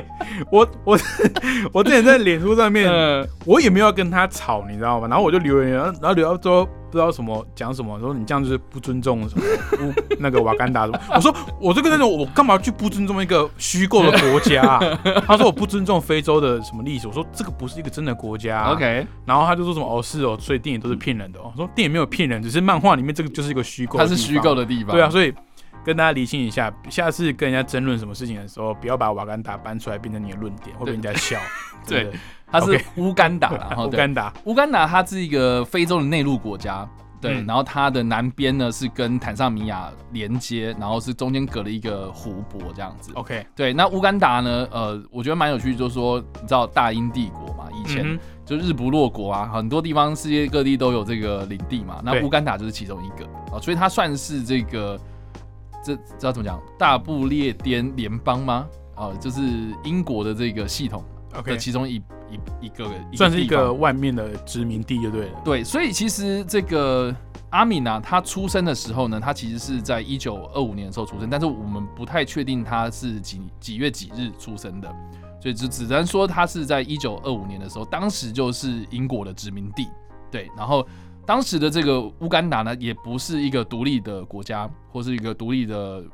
[0.52, 0.96] 我我
[1.74, 5.08] 我之前在脸书上面，呃，我也没有要跟他吵，你知道吗？
[5.08, 9.44] 然后我就留言，然后然后留到之后不知道什么讲什么，说你这样就是不尊重什么
[9.80, 11.00] 乌那个瓦干达什么。
[11.16, 14.98] 我说我这个那种我干嘛去不尊重一个虚构的国家、啊？
[15.26, 18.72] 他说我不尊重非洲的什么历史，我说这个不是一个真的国家、啊。
[18.72, 21.52] OK，然后他就说什么哦是哦，所以电影影都是骗人的哦。
[21.56, 24.92] 说电影没有骗人，只是漫画里面这个就是一个虚构，它是虚构的地方。
[24.92, 25.34] 对啊，所以
[25.84, 31.38] 跟大家理清一下，下次跟人家争论什么事情的时候，不要把瓦干达搬出来变成你的论点，会被人家笑。
[31.86, 32.10] 对，
[32.50, 36.88] 它是乌干达， 乌干达，乌干达，它是一个非洲的内陆国家。
[37.18, 43.10] 对，然后它的南边呢是跟坦桑尼亚连接，然后是中间隔了一个湖泊这样子。
[43.14, 44.68] OK，对，那乌干达呢？
[44.70, 55.00] 呃，我觉得蛮有趣，就是说你知道大英帝国嘛，以前就日不落国啊，很多地方世界各地都有这个领地嘛，那乌干达就是其中一个啊，所以它算是这个
[55.82, 58.68] 这知道怎么讲大不列颠联邦吗？
[58.94, 59.40] 啊，就是
[59.84, 61.02] 英国的这个系统。
[61.34, 65.40] OK，其中一一一个算是一个外面的殖民地就对了。
[65.44, 67.14] 对，所以其实这个
[67.50, 74.88] 阿米娜她出生的时候呢，她其实是在一九二五年的时候出生，但是我们不太确定她是几几月几日出生的，
[75.40, 79.88] 所以只只能说她是在一九二五年的时候，当时就是英国的殖民地。
[80.30, 80.86] 对，然后
[81.24, 86.04] 当时的这个乌干达呢，也不是一个独立的国家或是一个独立的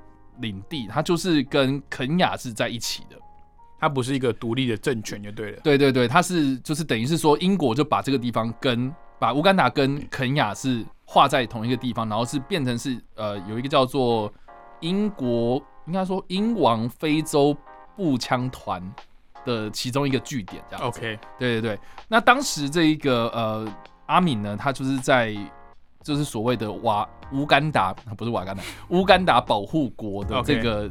[0.41, 3.17] 领地，它就是跟肯雅是在一起的。
[3.83, 5.61] 它不是一个独立的政权就对了。
[5.65, 14.33] 对对对，它是就是等于是说，英国就把这个地方跟把乌干达跟肯雅是划在同一个地方，然后是变成是呃有一个叫做
[14.79, 17.57] 英国应该说英王非洲
[17.97, 18.81] 步枪团
[19.45, 20.87] 的其中一个据点这样。
[20.87, 21.81] OK，对对对。
[22.07, 23.67] 那当时这一个呃
[24.07, 25.37] 阿敏呢，他就是在
[26.05, 30.89] 就是所谓的瓦乌干达不是瓦干达乌干达保护国的这个。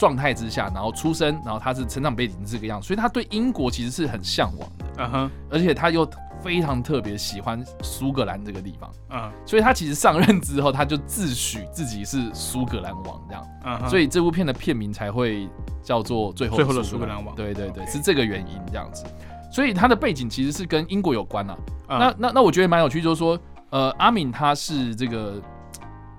[0.00, 6.08] 状态之下，然后出生，然后他是成长背景是这个样，所以他对英国其实是很向往的，嗯哼，而且他又
[6.42, 15.46] 非常特别喜欢苏格兰这个地方，嗯，所以他其实上任之后，他就自诩自己是苏格兰王这样，嗯，所以这部片的片名才会
[15.82, 19.04] 叫做最后最后的苏格兰王，对对对，是这个原因这样子，
[19.52, 25.34] 所以他的背景其实是跟英国有关啊，那那那我觉得蛮有趣，就是说，呃，阿敏他是这个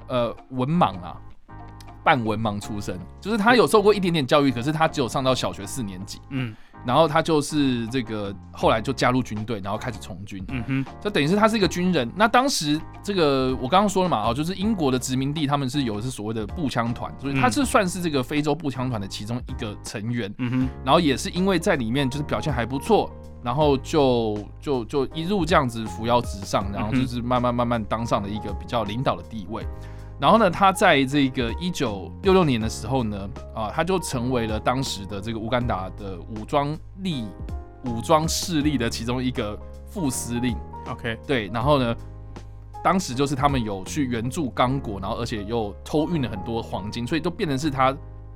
[0.08, 1.20] 呃文盲啊。
[2.04, 6.20] 半文盲出身，就是他有受过一点点教育，可是他只有上到小学四年级。
[6.30, 10.44] 嗯，然后他就是这个后来就加入军队，然后开始从军。
[10.50, 12.12] 嗯哼，就等于是他是一个军人。
[12.16, 20.34] 那当时这个我刚刚说了嘛，哦，就是英国的殖民地，他们是有是所谓的步枪团，所以他是算是这个非洲步枪团的其中一个成员。
[20.40, 23.12] 嗯哼，然后也是因为在里面就是表现还不错，
[23.44, 29.64] 然后就就就一路这样子扶摇直上，然后就是慢慢慢慢当上了一个比较领导的地位。
[30.22, 37.26] 然后呢，他在这个一九六六年的时候呢，啊，他就成为了当时的这个乌干达的武装力、
[37.86, 40.56] 武装势力的其中一个副司令。
[40.88, 41.48] OK，对。
[41.48, 41.96] 然后呢，
[42.84, 47.92] 当时就是他们有去援助刚果，然后而且又偷运了很多黄金，所以都变成是他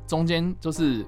[0.07, 1.05] 中间就是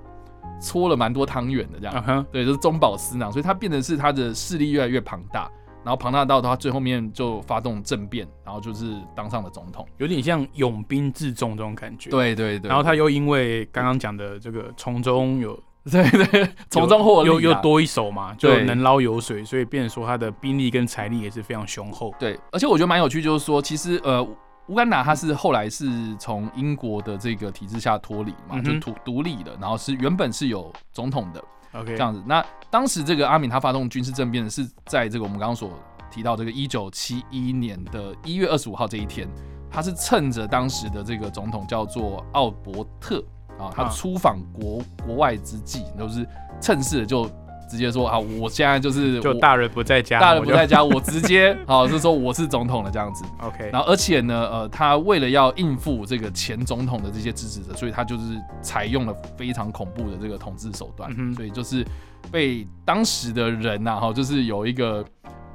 [0.61, 2.25] 搓了蛮多汤圆的这样。
[2.31, 5.49] 对，就是中饱私囊，所以他变成是他的势力越来越庞大。
[5.87, 12.09] 然后庞大到他最后面就发动政变，然后就是当上了总统，有点像拥兵自重这种感觉。
[12.09, 12.67] 对对对。
[12.67, 15.57] 然后他又因为刚刚讲的这个从中有
[15.89, 22.13] 对对从中获利，又又多一手嘛，就能捞油水，所以变成说他的兵力跟财力也是非常雄厚。
[22.19, 24.21] 对，而且我觉得蛮有趣，就是说其实呃
[24.67, 25.87] 乌干达它是后来是
[26.19, 31.41] 从英国的这个体制下脱离嘛，就独独立的，然后是原本是有总统的。
[31.77, 32.21] OK，这样子。
[32.25, 35.71] 那当时这个阿敏他发动军事政变是在这个我们刚刚所
[36.11, 39.27] 提到这个一九七一年的一月二十五号这一天，
[39.69, 43.23] 他是趁着当时的这个总统叫做奥伯特
[43.59, 46.27] 啊，他出访国国外之际，都是
[46.61, 47.29] 趁势就。
[47.69, 53.23] 直接说啊，我现在就是 就大人不在家，大人不在家，我直接 好就说我是总统了这样子。
[53.41, 61.85] OK，然后而且呢，呃，他为了要应付这个前总统的这些支持者，所以他就是采用了非常恐怖的这个统治手段，所以就是
[62.31, 65.03] 被当时的人呐，哈，就是有一个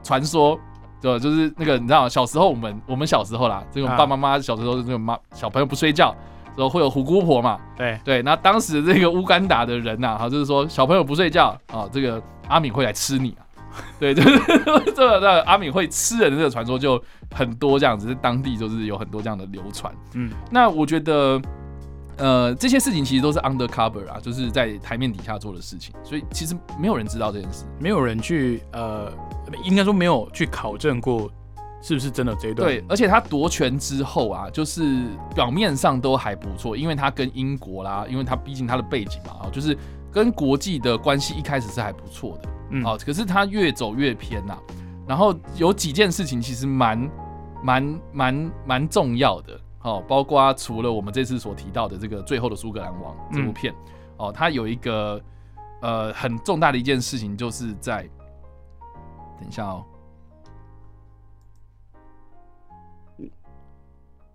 [0.03, 0.59] 传说，
[1.01, 6.14] 对，就是那个你知道，小时候我们我们小时候啦，这种爸爸妈妈小时候这种妈小朋友不睡觉。
[6.57, 7.59] 说会有虎姑婆嘛？
[7.77, 13.47] 对对，那当时这个乌干达的人呐，哈，就是说小朋友不睡觉啊，这个阿敏会来吃你啊。
[13.99, 17.03] 对，就是这 个这个阿敏会吃人的这个传说就
[17.35, 19.91] 很多这样子，在当地就是有很多这样的流传。
[20.12, 21.41] 嗯，那我觉得，
[22.19, 29.11] 呃，这些事情其实都是 undercover 啊，就是在台面底下做的事情，所以其实没有人知道这件事，没有人去呃，
[29.65, 31.31] 应该说没有去考证过。
[31.83, 32.68] 是不是真的这一段？
[32.68, 39.77] 对，而且他夺权之后啊，就是表面上都还不错，因为他跟英国啦，因为他毕竟他的背景嘛，啊，就是
[40.12, 44.57] 跟国际的关系一开始是还不错的，嗯，啊，可是他越走越偏呐，
[45.09, 47.11] 然后有几件事情其实蛮
[47.62, 53.75] 蛮蛮蛮重要的，哦，包括除了我们这次所提到的这个最后的苏格兰王这部片，
[54.18, 55.21] 哦，他有一个
[55.81, 58.09] 呃很重大的一件事情，就是在
[59.40, 59.85] 等一下哦。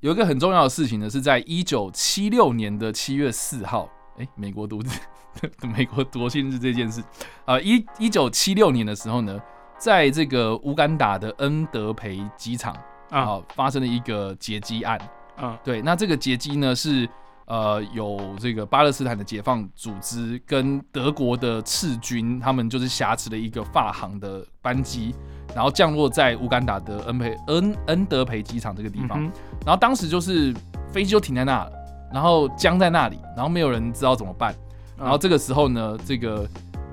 [0.00, 4.80] 有一个很重要的事情呢，是在一九七六年的七月四号，哎，美国独
[5.74, 7.02] 美国国庆日这件事。
[7.44, 9.40] 啊，一一九七六年的时候呢，
[9.78, 12.76] 在这个乌干达的恩德培机场
[13.10, 15.00] 啊，发生了一个劫机案。
[15.38, 17.08] 嗯，对，那这个劫机呢是
[17.46, 25.14] 呃有这个巴勒斯坦的解放组织跟德国的赤军，他们就是挟持了一个法航的班机，
[25.54, 29.20] 然后降落在乌干达的恩培恩恩德培机场这个地方，
[29.64, 30.54] 然后当时就是
[30.92, 31.72] 飞机就停在那了，
[32.12, 34.54] 然后僵在那里，然后没有人知道怎么办，
[34.98, 36.48] 然后这个时候呢，这个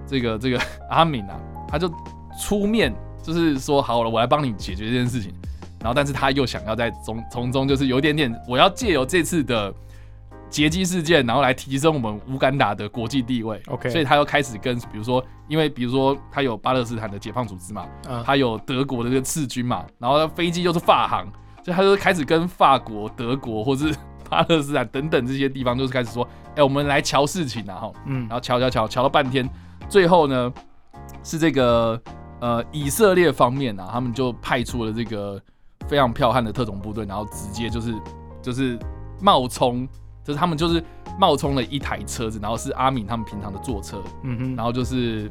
[0.08, 1.92] 这个这个 阿敏啊，他就
[2.40, 5.34] 出面就是说好了，我来帮你解决这件事情。
[5.80, 9.74] 然后，但是他又想要在从从中，就是有点点，我要借由这次的
[10.54, 13.60] 劫机事件，然后来提升我们乌干达的国际地位。
[13.70, 17.88] OK，所以他又开始跟，比如说，因为比如说他有巴勒斯坦的解放组织嘛，
[18.24, 21.26] 他有德国的这个赤军嘛，然后飞机又是法航，
[21.64, 23.92] 所以他就开始跟法国、德国或是
[24.30, 29.50] 巴勒斯坦等等这些地方，就是开始说，哎，我们来瞧事情啊，哈，嗯，然后瞧瞧瞧瞧了半天，
[29.90, 30.54] 最后呢
[31.24, 32.00] 是这个
[32.40, 35.42] 呃以色列方面啊，他们就派出了这个。
[35.90, 37.94] 非常彪悍的特种部队，然后直接就是
[38.42, 38.80] 就是
[39.20, 39.86] 冒充，
[40.24, 40.84] 就是他们就是
[41.20, 45.30] 冒充了一台车子，然后是阿敏他们平常的坐车，嗯哼，然后就是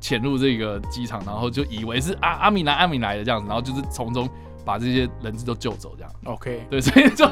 [0.00, 4.28] 潜入这个机场，然后就以为是阿阿敏来阿敏来的这样子，然后就是从中
[4.64, 6.12] 把这些人质都救走这样。
[6.24, 7.26] OK，对，所以就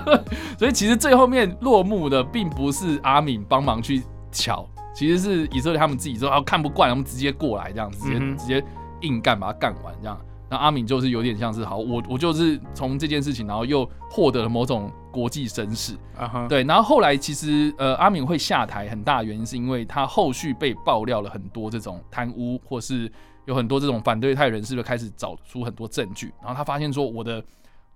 [0.59, 4.65] 所以其实最后面落幕的并不是阿敏帮忙去抢，
[4.95, 8.65] 其实是以色列他们自己说啊看不惯，他们直接过来这样，直接直接
[9.03, 10.19] 硬干把它干完这样。
[10.49, 16.63] 那阿敏就是有点像是好，我我就是从这件事情，然后又获得了某种国际声势啊，对。
[16.63, 23.11] 然后后来其实呃，阿敏会下台，很大原因是因为他后续被爆料了很多这种贪污，或是
[23.47, 27.43] 有很多这种反对派人士就开始找出很多证据，然后他发现说我的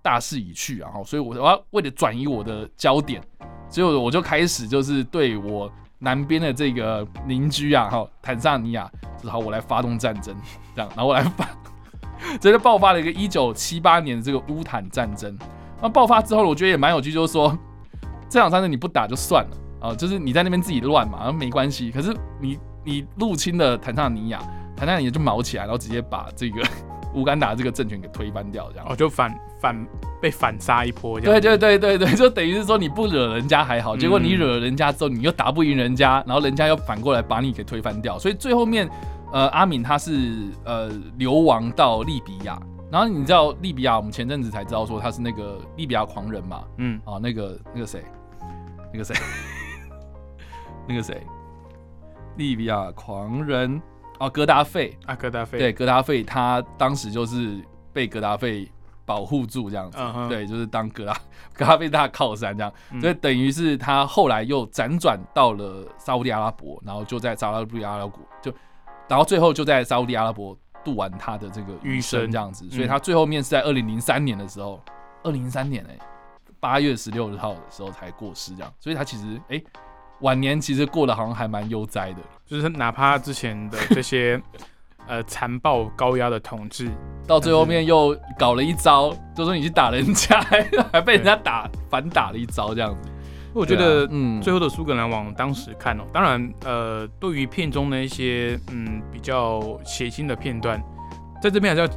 [0.01, 3.21] 大势已去，然后所以我我要为了转移我的焦点，
[3.69, 10.35] 所以我就开始就是对我南边的这个邻居啊，哈，坦桑尼亚，就是好，我来发动战争，
[10.75, 11.47] 这样，然后我来发。
[12.39, 15.37] 这就爆发了一个一九七八年的这个乌坦战争。
[15.81, 17.57] 那爆发之后，我觉得也蛮有趣，就是说
[18.29, 21.89] 这场战争你不打就算了啊，就是你在那边自己乱嘛，没关系。
[21.91, 24.39] 可是你你入侵了坦桑尼亚，
[24.75, 26.61] 坦桑尼亚就毛起来，然后直接把这个
[27.15, 29.87] 乌干达这个政权给推翻掉，这样哦，就反反
[30.21, 31.19] 被反杀一波。
[31.19, 38.87] 对对对对对，就等于是说你不惹人家还好，结果你惹了人家之后，你又打不赢人家，然后人家又反过来把你给推翻掉，所以最后面。
[39.31, 48.03] 呃，阿敏他是呃流亡到利比亚，然后你知道利比亚，我们前阵子才知道说他是那个利比亚狂人嘛，嗯，啊，那个那个谁，
[48.91, 49.15] 那个谁，
[50.85, 51.25] 那个谁，
[52.35, 53.81] 利比亚狂人。
[54.19, 54.95] 啊，格达费。
[55.05, 57.59] 啊，格达费，对，格达费，他当时就是
[57.91, 58.69] 被格达费
[59.05, 59.97] 保护住这样子，
[60.29, 61.17] 对，就是当格达
[61.55, 68.53] 格达费大靠山这样，所以等于是他后来又辗转到了沙地阿拉伯，然后就在沙地阿拉伯就。
[69.11, 74.81] 然后最后就在沙地阿拉伯度完他的这个余生，这样子，所以他最后面是在二零零三年的时候，
[75.21, 75.97] 二零零三年哎，
[76.61, 79.61] 八月十六号的时候才过世，这样，所以他其实哎，
[80.21, 84.41] 晚年其实过得好像还蛮悠哉的，就是哪怕之前的这些
[85.07, 86.89] 呃残暴高压的统治，
[87.27, 90.39] 到最后面又搞了一招，就说你去打人家，
[90.93, 93.10] 还被人家打反打了一招，这样子。
[93.53, 100.81] 我觉得，嗯，最后的苏格兰往当时看哦，当然，呃，对于片中的一些，嗯，比较血腥的片段，
[101.41, 101.93] 在这边还是要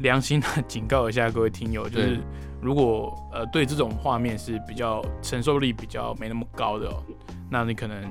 [0.00, 2.20] 良心的警告一下各位听友，就是
[2.60, 7.02] 如果呃对这种画面是比较承受力比较没那么高的哦，
[7.50, 8.04] 那你可能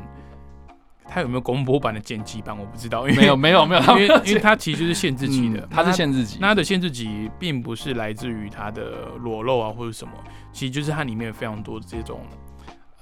[1.07, 10.11] 他有没有公播版的剪辑版我不知道，因为没有没有没有，因为因为它其实就是限制级的，它是限制级，它的限制级并不是来自于它的裸露啊或者什么，
[10.51, 12.19] 其实就是它里面有非常多这种。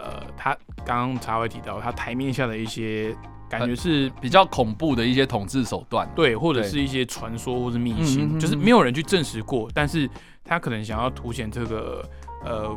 [0.05, 3.15] 呃，他刚刚才会提到他台面下的一些
[3.49, 10.09] 感觉是比较恐怖的一些统治手段，对，或者是一些传说或是秘辛，就是没有人去证实过，但是
[10.43, 12.07] 他可能想要凸显这个
[12.43, 12.75] 呃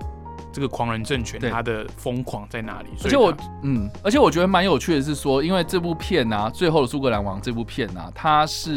[0.50, 2.88] 这个狂人政权他的疯狂在哪里。
[3.04, 8.72] 而且我嗯，而且我觉得蛮有趣的是说，因为这部片啊，最后的苏格兰王这部片啊，它是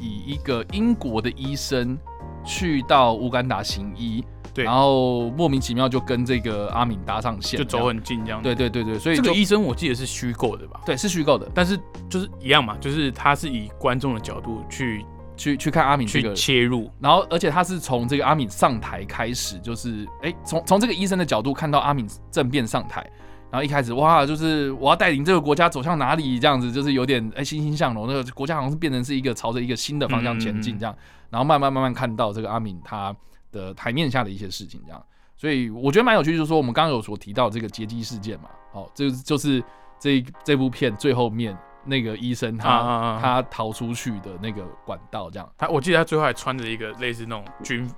[0.00, 1.98] 以一个英国的医生
[2.44, 4.24] 去到乌干达行医。
[4.54, 8.40] 对，然后莫名其妙就跟这个阿敏搭上线，就走很近这样。
[8.40, 10.80] 对对对对，所以这个医生我记得是虚构的吧？
[10.86, 11.76] 对，是虚构的，但是
[12.08, 15.04] 就是一样嘛，就是他是以观众的角度去
[15.36, 23.04] 去去看阿敏这个切入，然后而且他是从这个阿敏上台开始，就是哎从从这个医生的角度看到阿敏政变上台，
[23.50, 30.92] 然然后一开始哇，就是我要带领这个国家走向哪里，这样子就是有点哎欣欣向荣，那个国家好像是变成是一个朝着一个新的方向前进这样，
[31.30, 33.14] 然后慢慢慢慢看到这个阿敏他
[33.54, 35.02] 的台面下的一些事情这样，
[35.36, 39.62] 所以我觉得蛮有趣，就是说我们刚刚有所提到这个劫机事件嘛，哦，这就是
[39.98, 47.88] 这这部片最后面那个医生他他逃出去的那个管道这样，他我记得他最后还穿着一个类似那种军。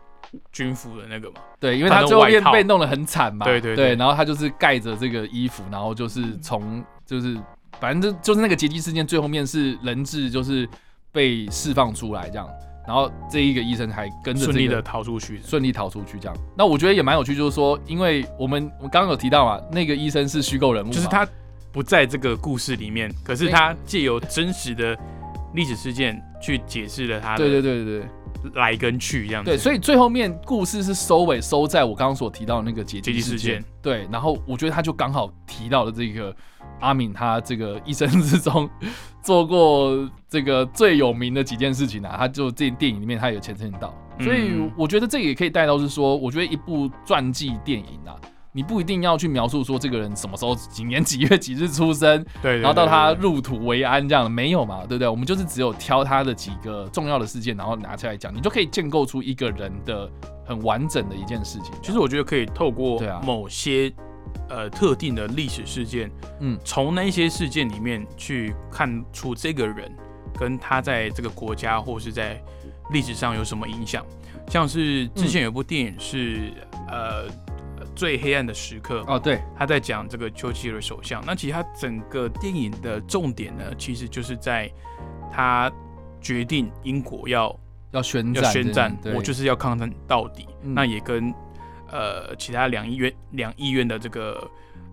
[0.50, 7.38] 军服的那个嘛，对，因为他最后面被弄得很惨嘛，对对对，然后他就是盖着这个衣服，然后就是从就是
[7.78, 10.68] 反正就就是那个劫机事件最后面是人质就是
[11.12, 12.50] 被释放出来这样，
[12.86, 16.36] 然后这一个医生还跟着顺利的逃出去，顺利逃出去这样。
[16.56, 21.26] 那我觉得也蛮有趣，就是说，因为我们我刚刚有提到嘛，那个医生是虚构人物，就是他
[21.72, 24.96] 不在这个故事里面，可是他借由真实的
[25.54, 28.08] 历史事件去解释了他的，对对对对对。
[28.54, 36.34] 来跟去这样子，对，所以最后面故事是收尾收在我刚刚所提到的那个劫机事件，对，然后我觉得他就刚好提到了这个
[36.80, 38.68] 阿敏，他这个一生之中
[39.22, 48.14] 做过这个最有名的几件事情啊，他就这电影里面他有牵涉到，所以我觉得这也可以带到是说，我觉得一部传记电影啊。
[48.56, 54.96] 你不一定要去描述说这个人什么时候几年几月几日出生， 对，然后到他入土为安这样的没有嘛，对。
[54.96, 55.06] 不对？
[55.06, 60.10] 我们就是只有挑他的几个重要的事件，然后拿出来讲，你就可以建构出一个人的
[60.46, 61.70] 很完整的一件事情。
[61.82, 63.92] 其实我觉得可以透过某些
[64.48, 69.94] 呃特定的历史事件，嗯，从那些事件里面去看出这个人
[70.38, 72.42] 跟他在这个国家或是在
[72.90, 74.02] 历史上有什么影响。
[74.48, 76.54] 像是之前有部电影是
[76.88, 77.26] 呃。
[77.96, 81.24] 最黑暗的时刻哦，对，他在讲这个丘吉尔首相。
[81.24, 84.70] 那其实他整个电影的重点呢，其实就是在
[85.32, 85.72] 他
[86.20, 87.58] 决定英国要
[87.92, 90.46] 要宣要宣战，我就是要抗战到底。
[90.62, 91.32] 那也跟
[91.90, 94.46] 呃其他两议院两议院的这个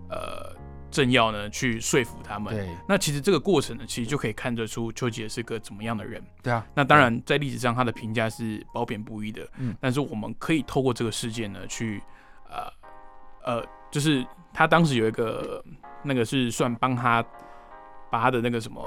[0.08, 0.56] 呃
[0.90, 2.54] 政要呢去说服他们。
[2.54, 6.24] 对，那其实这个过程呢，其实就可以看得出丘吉尔是个怎么样的人。
[6.42, 9.46] 对啊，那当然在历史上他的评价是褒贬不一的。
[9.58, 12.02] 嗯，但是我们可以透过这个事件呢，去
[12.48, 12.72] 呃。
[13.44, 15.62] 呃，就是他当时有一个
[16.02, 17.24] 那个是算帮他
[18.10, 18.82] 把他的那个什么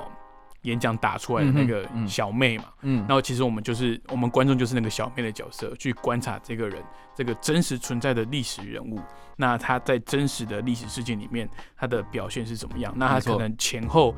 [0.63, 6.83] 演讲打出来的那个小妹嘛，嗯，然后其实我们就是我们观众就是那个小妹的角色，去观察这个人
[7.15, 8.99] 这个真实存在的历史人物，
[9.35, 11.47] 那他在真实的历史事件里面
[11.77, 12.93] 他的表现是怎么样？
[12.97, 14.13] 那他可能前后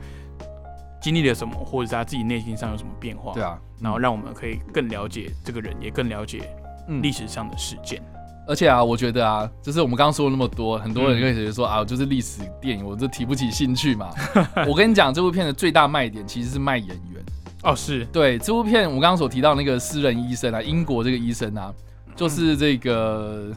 [1.02, 3.34] 经历了什么，或者是他自己内心上有什么变化？
[3.34, 6.50] 对啊，然后让我们可以更了解这个人，也更了解
[7.02, 8.02] 历史上的事件。
[8.50, 14.10] 而且啊，我觉得啊，就是我们刚刚说了那么多，很多人会觉得说啊，就是历史电影，我就提不起兴趣嘛。
[14.68, 17.24] 我跟你讲，这部片的最大卖点其实是卖演员。
[17.62, 21.72] 哦，是对这部片，我刚刚所提到那个私人医生啊，英国这个医生啊，
[22.16, 23.52] 就是这个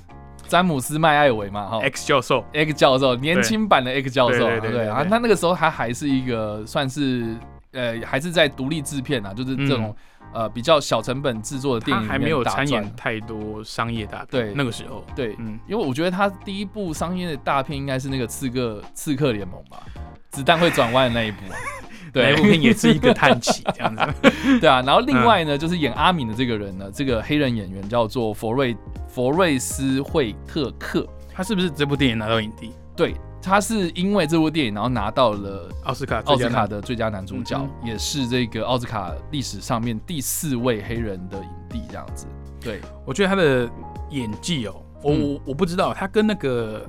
[0.47, 7.35] 詹姆斯麦艾维嘛，哈，X 教授，X 教授，年轻版的 X 教授，对对啊，他那个时候他还是一个算是
[7.73, 9.97] 呃，还是在独立制片啊，就是这种。
[10.33, 14.29] 呃，比较小成本制作的电影，还没有参演太多商业大片。
[14.31, 19.83] 对，那个时候，对，嗯，因为我觉得他第一部商业的大片应该是那个《刺客刺客联盟》吧，
[20.31, 21.39] 子弹会转弯的那一部。
[22.13, 24.31] 对，那部片也是一个叹气 这样子。
[24.61, 28.77] 对啊，然后另外呢，就是演阿敏的这个人呢，这个黑人演员叫做佛瑞
[29.09, 32.71] 佛瑞斯惠特克，他是不是这部电影拿到影帝？
[32.95, 33.15] 对。
[33.43, 42.27] 他是因为这部电影，然后拿到了奥斯卡奥斯卡的最佳男主角，也是这个奥斯卡历史上面第四位黑人的影帝，这样子。
[42.61, 43.69] 对我觉得他的
[44.11, 46.87] 演技哦，我我我不知道他跟那个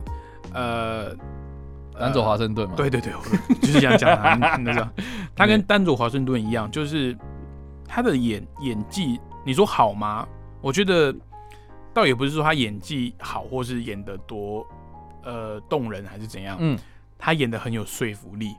[0.54, 1.16] 呃
[2.00, 3.12] 丹佐华盛顿嘛，对对对，
[3.60, 4.90] 就是这样讲的那个，
[5.36, 7.18] 他跟丹佐华盛顿一样，就是
[7.88, 10.28] 他的演演技，你说好吗？
[10.62, 11.14] 我觉得
[11.92, 14.64] 倒也不是说他演技好，或是演得多。
[15.24, 16.58] 呃，动人还是怎样？
[16.60, 16.78] 嗯，
[17.18, 18.56] 他演的很有说服力。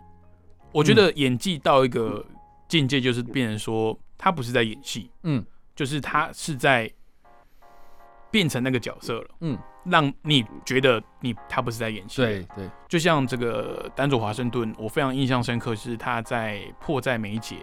[0.73, 2.25] 我觉得演技到一个
[2.67, 5.45] 境界，就是变成说他不是在演戏，嗯，
[5.77, 6.91] 就是他是在
[8.31, 12.23] 变成那个角色了，嗯，让你觉得你他不是在演戏。
[12.23, 17.57] 对对，就像这个丹佐华盛顿，我非常印象深刻，是他在《迫在眉睫》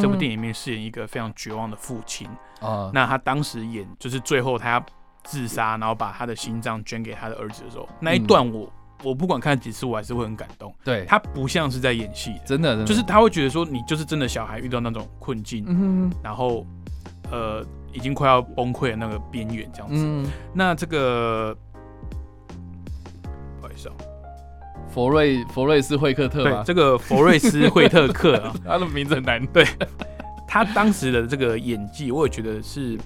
[0.00, 2.28] 这部电影里面饰演一个非常绝望的父亲
[2.60, 2.90] 啊。
[2.94, 4.84] 那他当时演就是最后他。
[5.24, 10.72] 自杀，然后把他的心脏捐给他的儿子的时候，那一段我我不管看几次，我还是会很感动。
[10.84, 11.04] 对。
[11.06, 16.66] 他不像是在演戏，真的，就是他会觉得说你就是真的小孩遇到那种困境，然后
[17.30, 20.30] 呃已经快要崩溃的那个边缘这样子。
[20.52, 21.56] 那这个
[23.60, 23.94] 不好意思啊，
[24.88, 29.46] 佛瑞佛瑞斯惠克特对，这个佛瑞斯惠特克啊， 他的名字很难。
[29.46, 29.64] 对。
[30.46, 32.98] 他当时的这个演技，我也觉得是。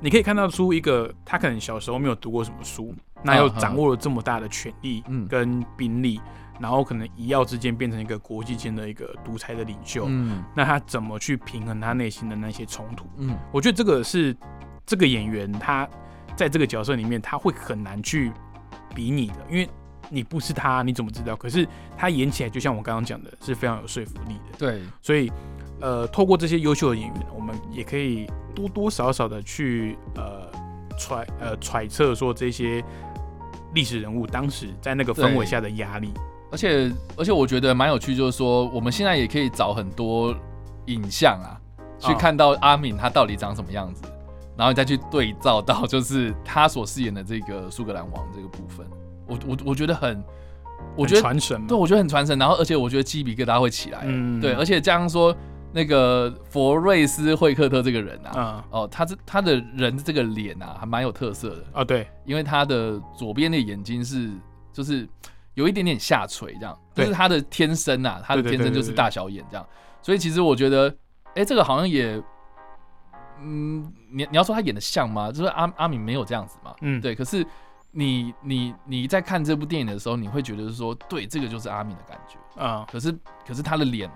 [0.00, 6.20] 你可以看到出一个他可能小时候没有读过什么书，那又嗯掌握了这么大的权力嗯跟兵力，
[6.60, 13.06] 然后可能一跃之间变成一个国际间的一个独裁的领袖，嗯那他怎么去平衡他内心的那些冲突？
[13.16, 14.36] 嗯我觉得这个是
[14.84, 15.88] 这个演员他
[16.36, 18.30] 在这个角色里面他会很难去
[18.94, 19.68] 比拟的，因为
[20.08, 21.34] 你不是他，你怎么知道？
[21.34, 21.66] 可是
[21.96, 24.56] 他演起来就像我刚刚讲的，是非常有说服力的。
[24.58, 25.32] 对，所以，
[25.80, 28.24] 呃，透过这些优秀的演员，我们也可以
[28.56, 30.50] 多多少少的去呃
[30.98, 32.82] 揣呃揣测说这些
[33.74, 36.10] 历史人物当时在那个氛围下的压力。
[36.50, 40.34] 而且而且我觉得蛮有趣，就是说我们现在也可以找很多
[40.86, 41.60] 影像啊，
[41.98, 44.04] 去哦看到阿敏他到底长什么样子，
[44.56, 48.86] 然后再去对照到就是他所饰演的这个苏格兰王这个部分，
[49.26, 50.24] 我我我觉得很，
[50.96, 54.40] 我觉得很传神，对，我觉得很传神，然后而且我觉得鸡皮疙瘩会起来，嗯。
[54.40, 55.36] 对，而且加上说
[55.76, 58.80] 那个佛瑞斯惠克特这个人啊，嗯。
[58.80, 64.30] 哦，他这他的人这个脸啊，还蛮有特色的，啊对，因为他的左边的眼睛是
[64.72, 65.06] 就是
[65.52, 69.66] 有一点点下垂，这样，就是他的天生啊，他的天生就是大小眼这样，
[70.00, 70.96] 所以其实我觉得，
[71.34, 72.18] 哎、这个好像也，
[73.42, 75.30] 嗯，你你要说他演的像吗？
[75.30, 76.98] 就是阿阿敏没有这样子嘛，嗯。
[77.02, 77.46] 对，可是
[77.90, 83.12] 你你你在看这部电影的时候，你会觉得说，对，这个就是阿敏的感觉，啊、可是
[83.46, 84.10] 可是他的脸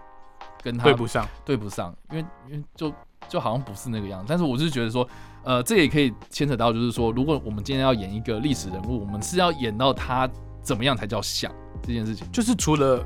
[0.62, 2.92] 跟他对不上，对不上，因为因为就
[3.28, 4.26] 就好像不是那个样子。
[4.28, 5.06] 但是我是觉得说，
[5.42, 10.28] 呃，这也可以牵扯到，就是说，如果我们今天要演一个历史人物，我们是要演到他
[10.62, 11.50] 怎么样才叫像
[11.82, 12.30] 这件事情。
[12.30, 13.04] 就是除了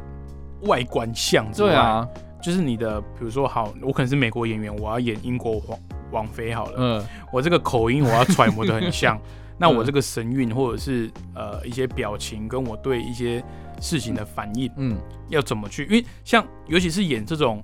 [0.62, 2.08] 外观像之外，对啊，
[2.42, 5.78] 就是你的，比如说好，我可能是美国演员，我要演英国皇
[6.10, 9.18] 王妃好了，嗯，我这个口音我要揣摩的很像，
[9.58, 13.42] 那我这个神韵或者是呃一些表情，跟我对一些
[13.80, 14.98] 事情的反应，嗯，
[15.28, 15.84] 要怎么去？
[15.84, 17.62] 因为像尤其是演这种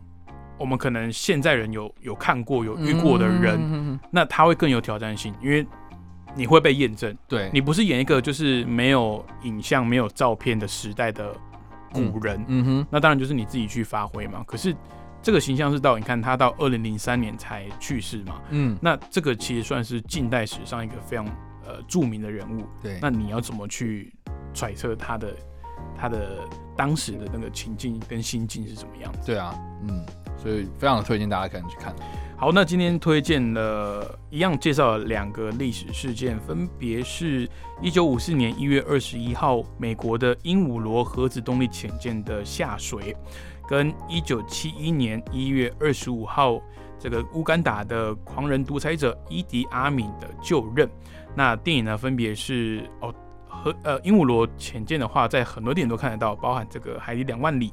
[0.59, 5.67] 我们可能现在人有有看过有遇过的人，那他会更有挑战性，因为
[6.37, 7.17] 你会被验证。
[7.27, 11.35] 对，你不是演一个就是没有影像、没有照片的时代的
[11.93, 14.45] 古人，嗯哼，那当然就是你自己去发挥嘛。
[14.47, 14.75] 可是
[15.23, 21.27] 这个形象是到你看他到二零零三年才去世嘛，嗯，那这个其实算是近代史上一个非常
[21.71, 22.65] 呃著名的人物。
[22.83, 24.13] 对，那你要怎么去
[24.53, 25.37] 揣测他的
[25.97, 26.41] 他的
[26.77, 29.21] 当时的那个情境跟心境是怎么样子？
[29.27, 29.55] 对啊，
[29.89, 30.05] 嗯，
[30.37, 31.95] 所以非常推荐大家可能去看。
[32.37, 37.47] 好，那今天推荐了一样介绍了两个历史事件，分别是
[37.83, 43.15] 一九五四年一月二十一号美国的鹦鹉螺核子动力潜舰的下水，
[43.69, 46.59] 跟一九七一年一月二十五号
[46.99, 50.89] 这个乌干达的狂人独裁者伊迪阿敏的就任。
[51.37, 53.15] 那电影呢，分别是哦
[53.47, 57.73] 和呃鹦鹉螺潜舰的话，在很多电影都看得到，包含这个海底两万里。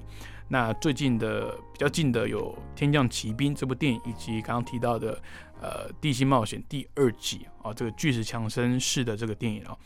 [0.49, 5.21] 那最近的比较近的有《天降奇兵》这部电影，以及刚刚提到的
[5.61, 9.77] 呃《地心冒险》第二季哦，这个巨石强森式的这个电影哦。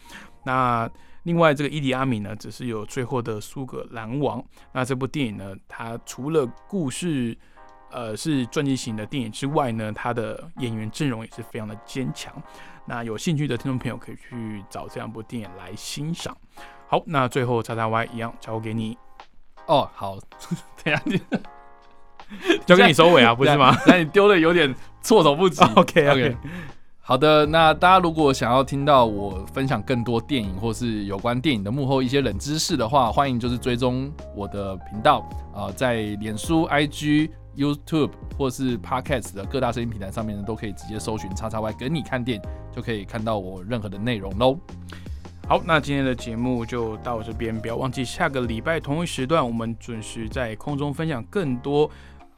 [0.43, 0.87] 那
[1.23, 4.43] 另外这个伊迪阿米呢，只是有最后的苏格兰王。
[4.71, 7.35] 那这部电影呢，它除了故事
[7.89, 12.31] 呃是传记型的电影之外呢，它的演员阵容也是非常的坚强。
[12.85, 16.35] 那有兴趣的听众朋友可以去找这两部电影来欣赏。
[16.87, 18.97] 好，那最后叉叉 Y 一样交给你，
[19.67, 20.17] 哦，好，
[20.83, 21.21] 等一下你
[22.65, 23.75] 交给你收尾啊，不是吗？？
[23.87, 25.63] 那你丢的有点措手不及。
[25.75, 26.37] OK OK，OK
[27.03, 35.19] 好的，那大家如果想要听到我分享更多电影或是有关电影的幕后一些冷知识的话，欢迎就是追踪我的频道
[35.53, 42.41] 啊、呃在脸书、IG、YouTube 或是 Podcast 的各大声音平台上面呢，都可以直接搜寻“叉叉 Y 跟你看店”，
[42.71, 44.57] 就可以看到我任何的内容喽。
[45.47, 51.89] 好，那今天的节目就到这边，不要忘记下个礼拜同一时段，我们准时在空中分享更多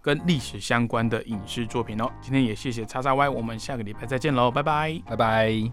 [0.02, 2.10] 跟历史相关的影视作品哦。
[2.22, 5.00] 今天也谢谢叉叉 Y，我们下个礼拜再见喽，拜拜。
[5.06, 5.72] 拜拜。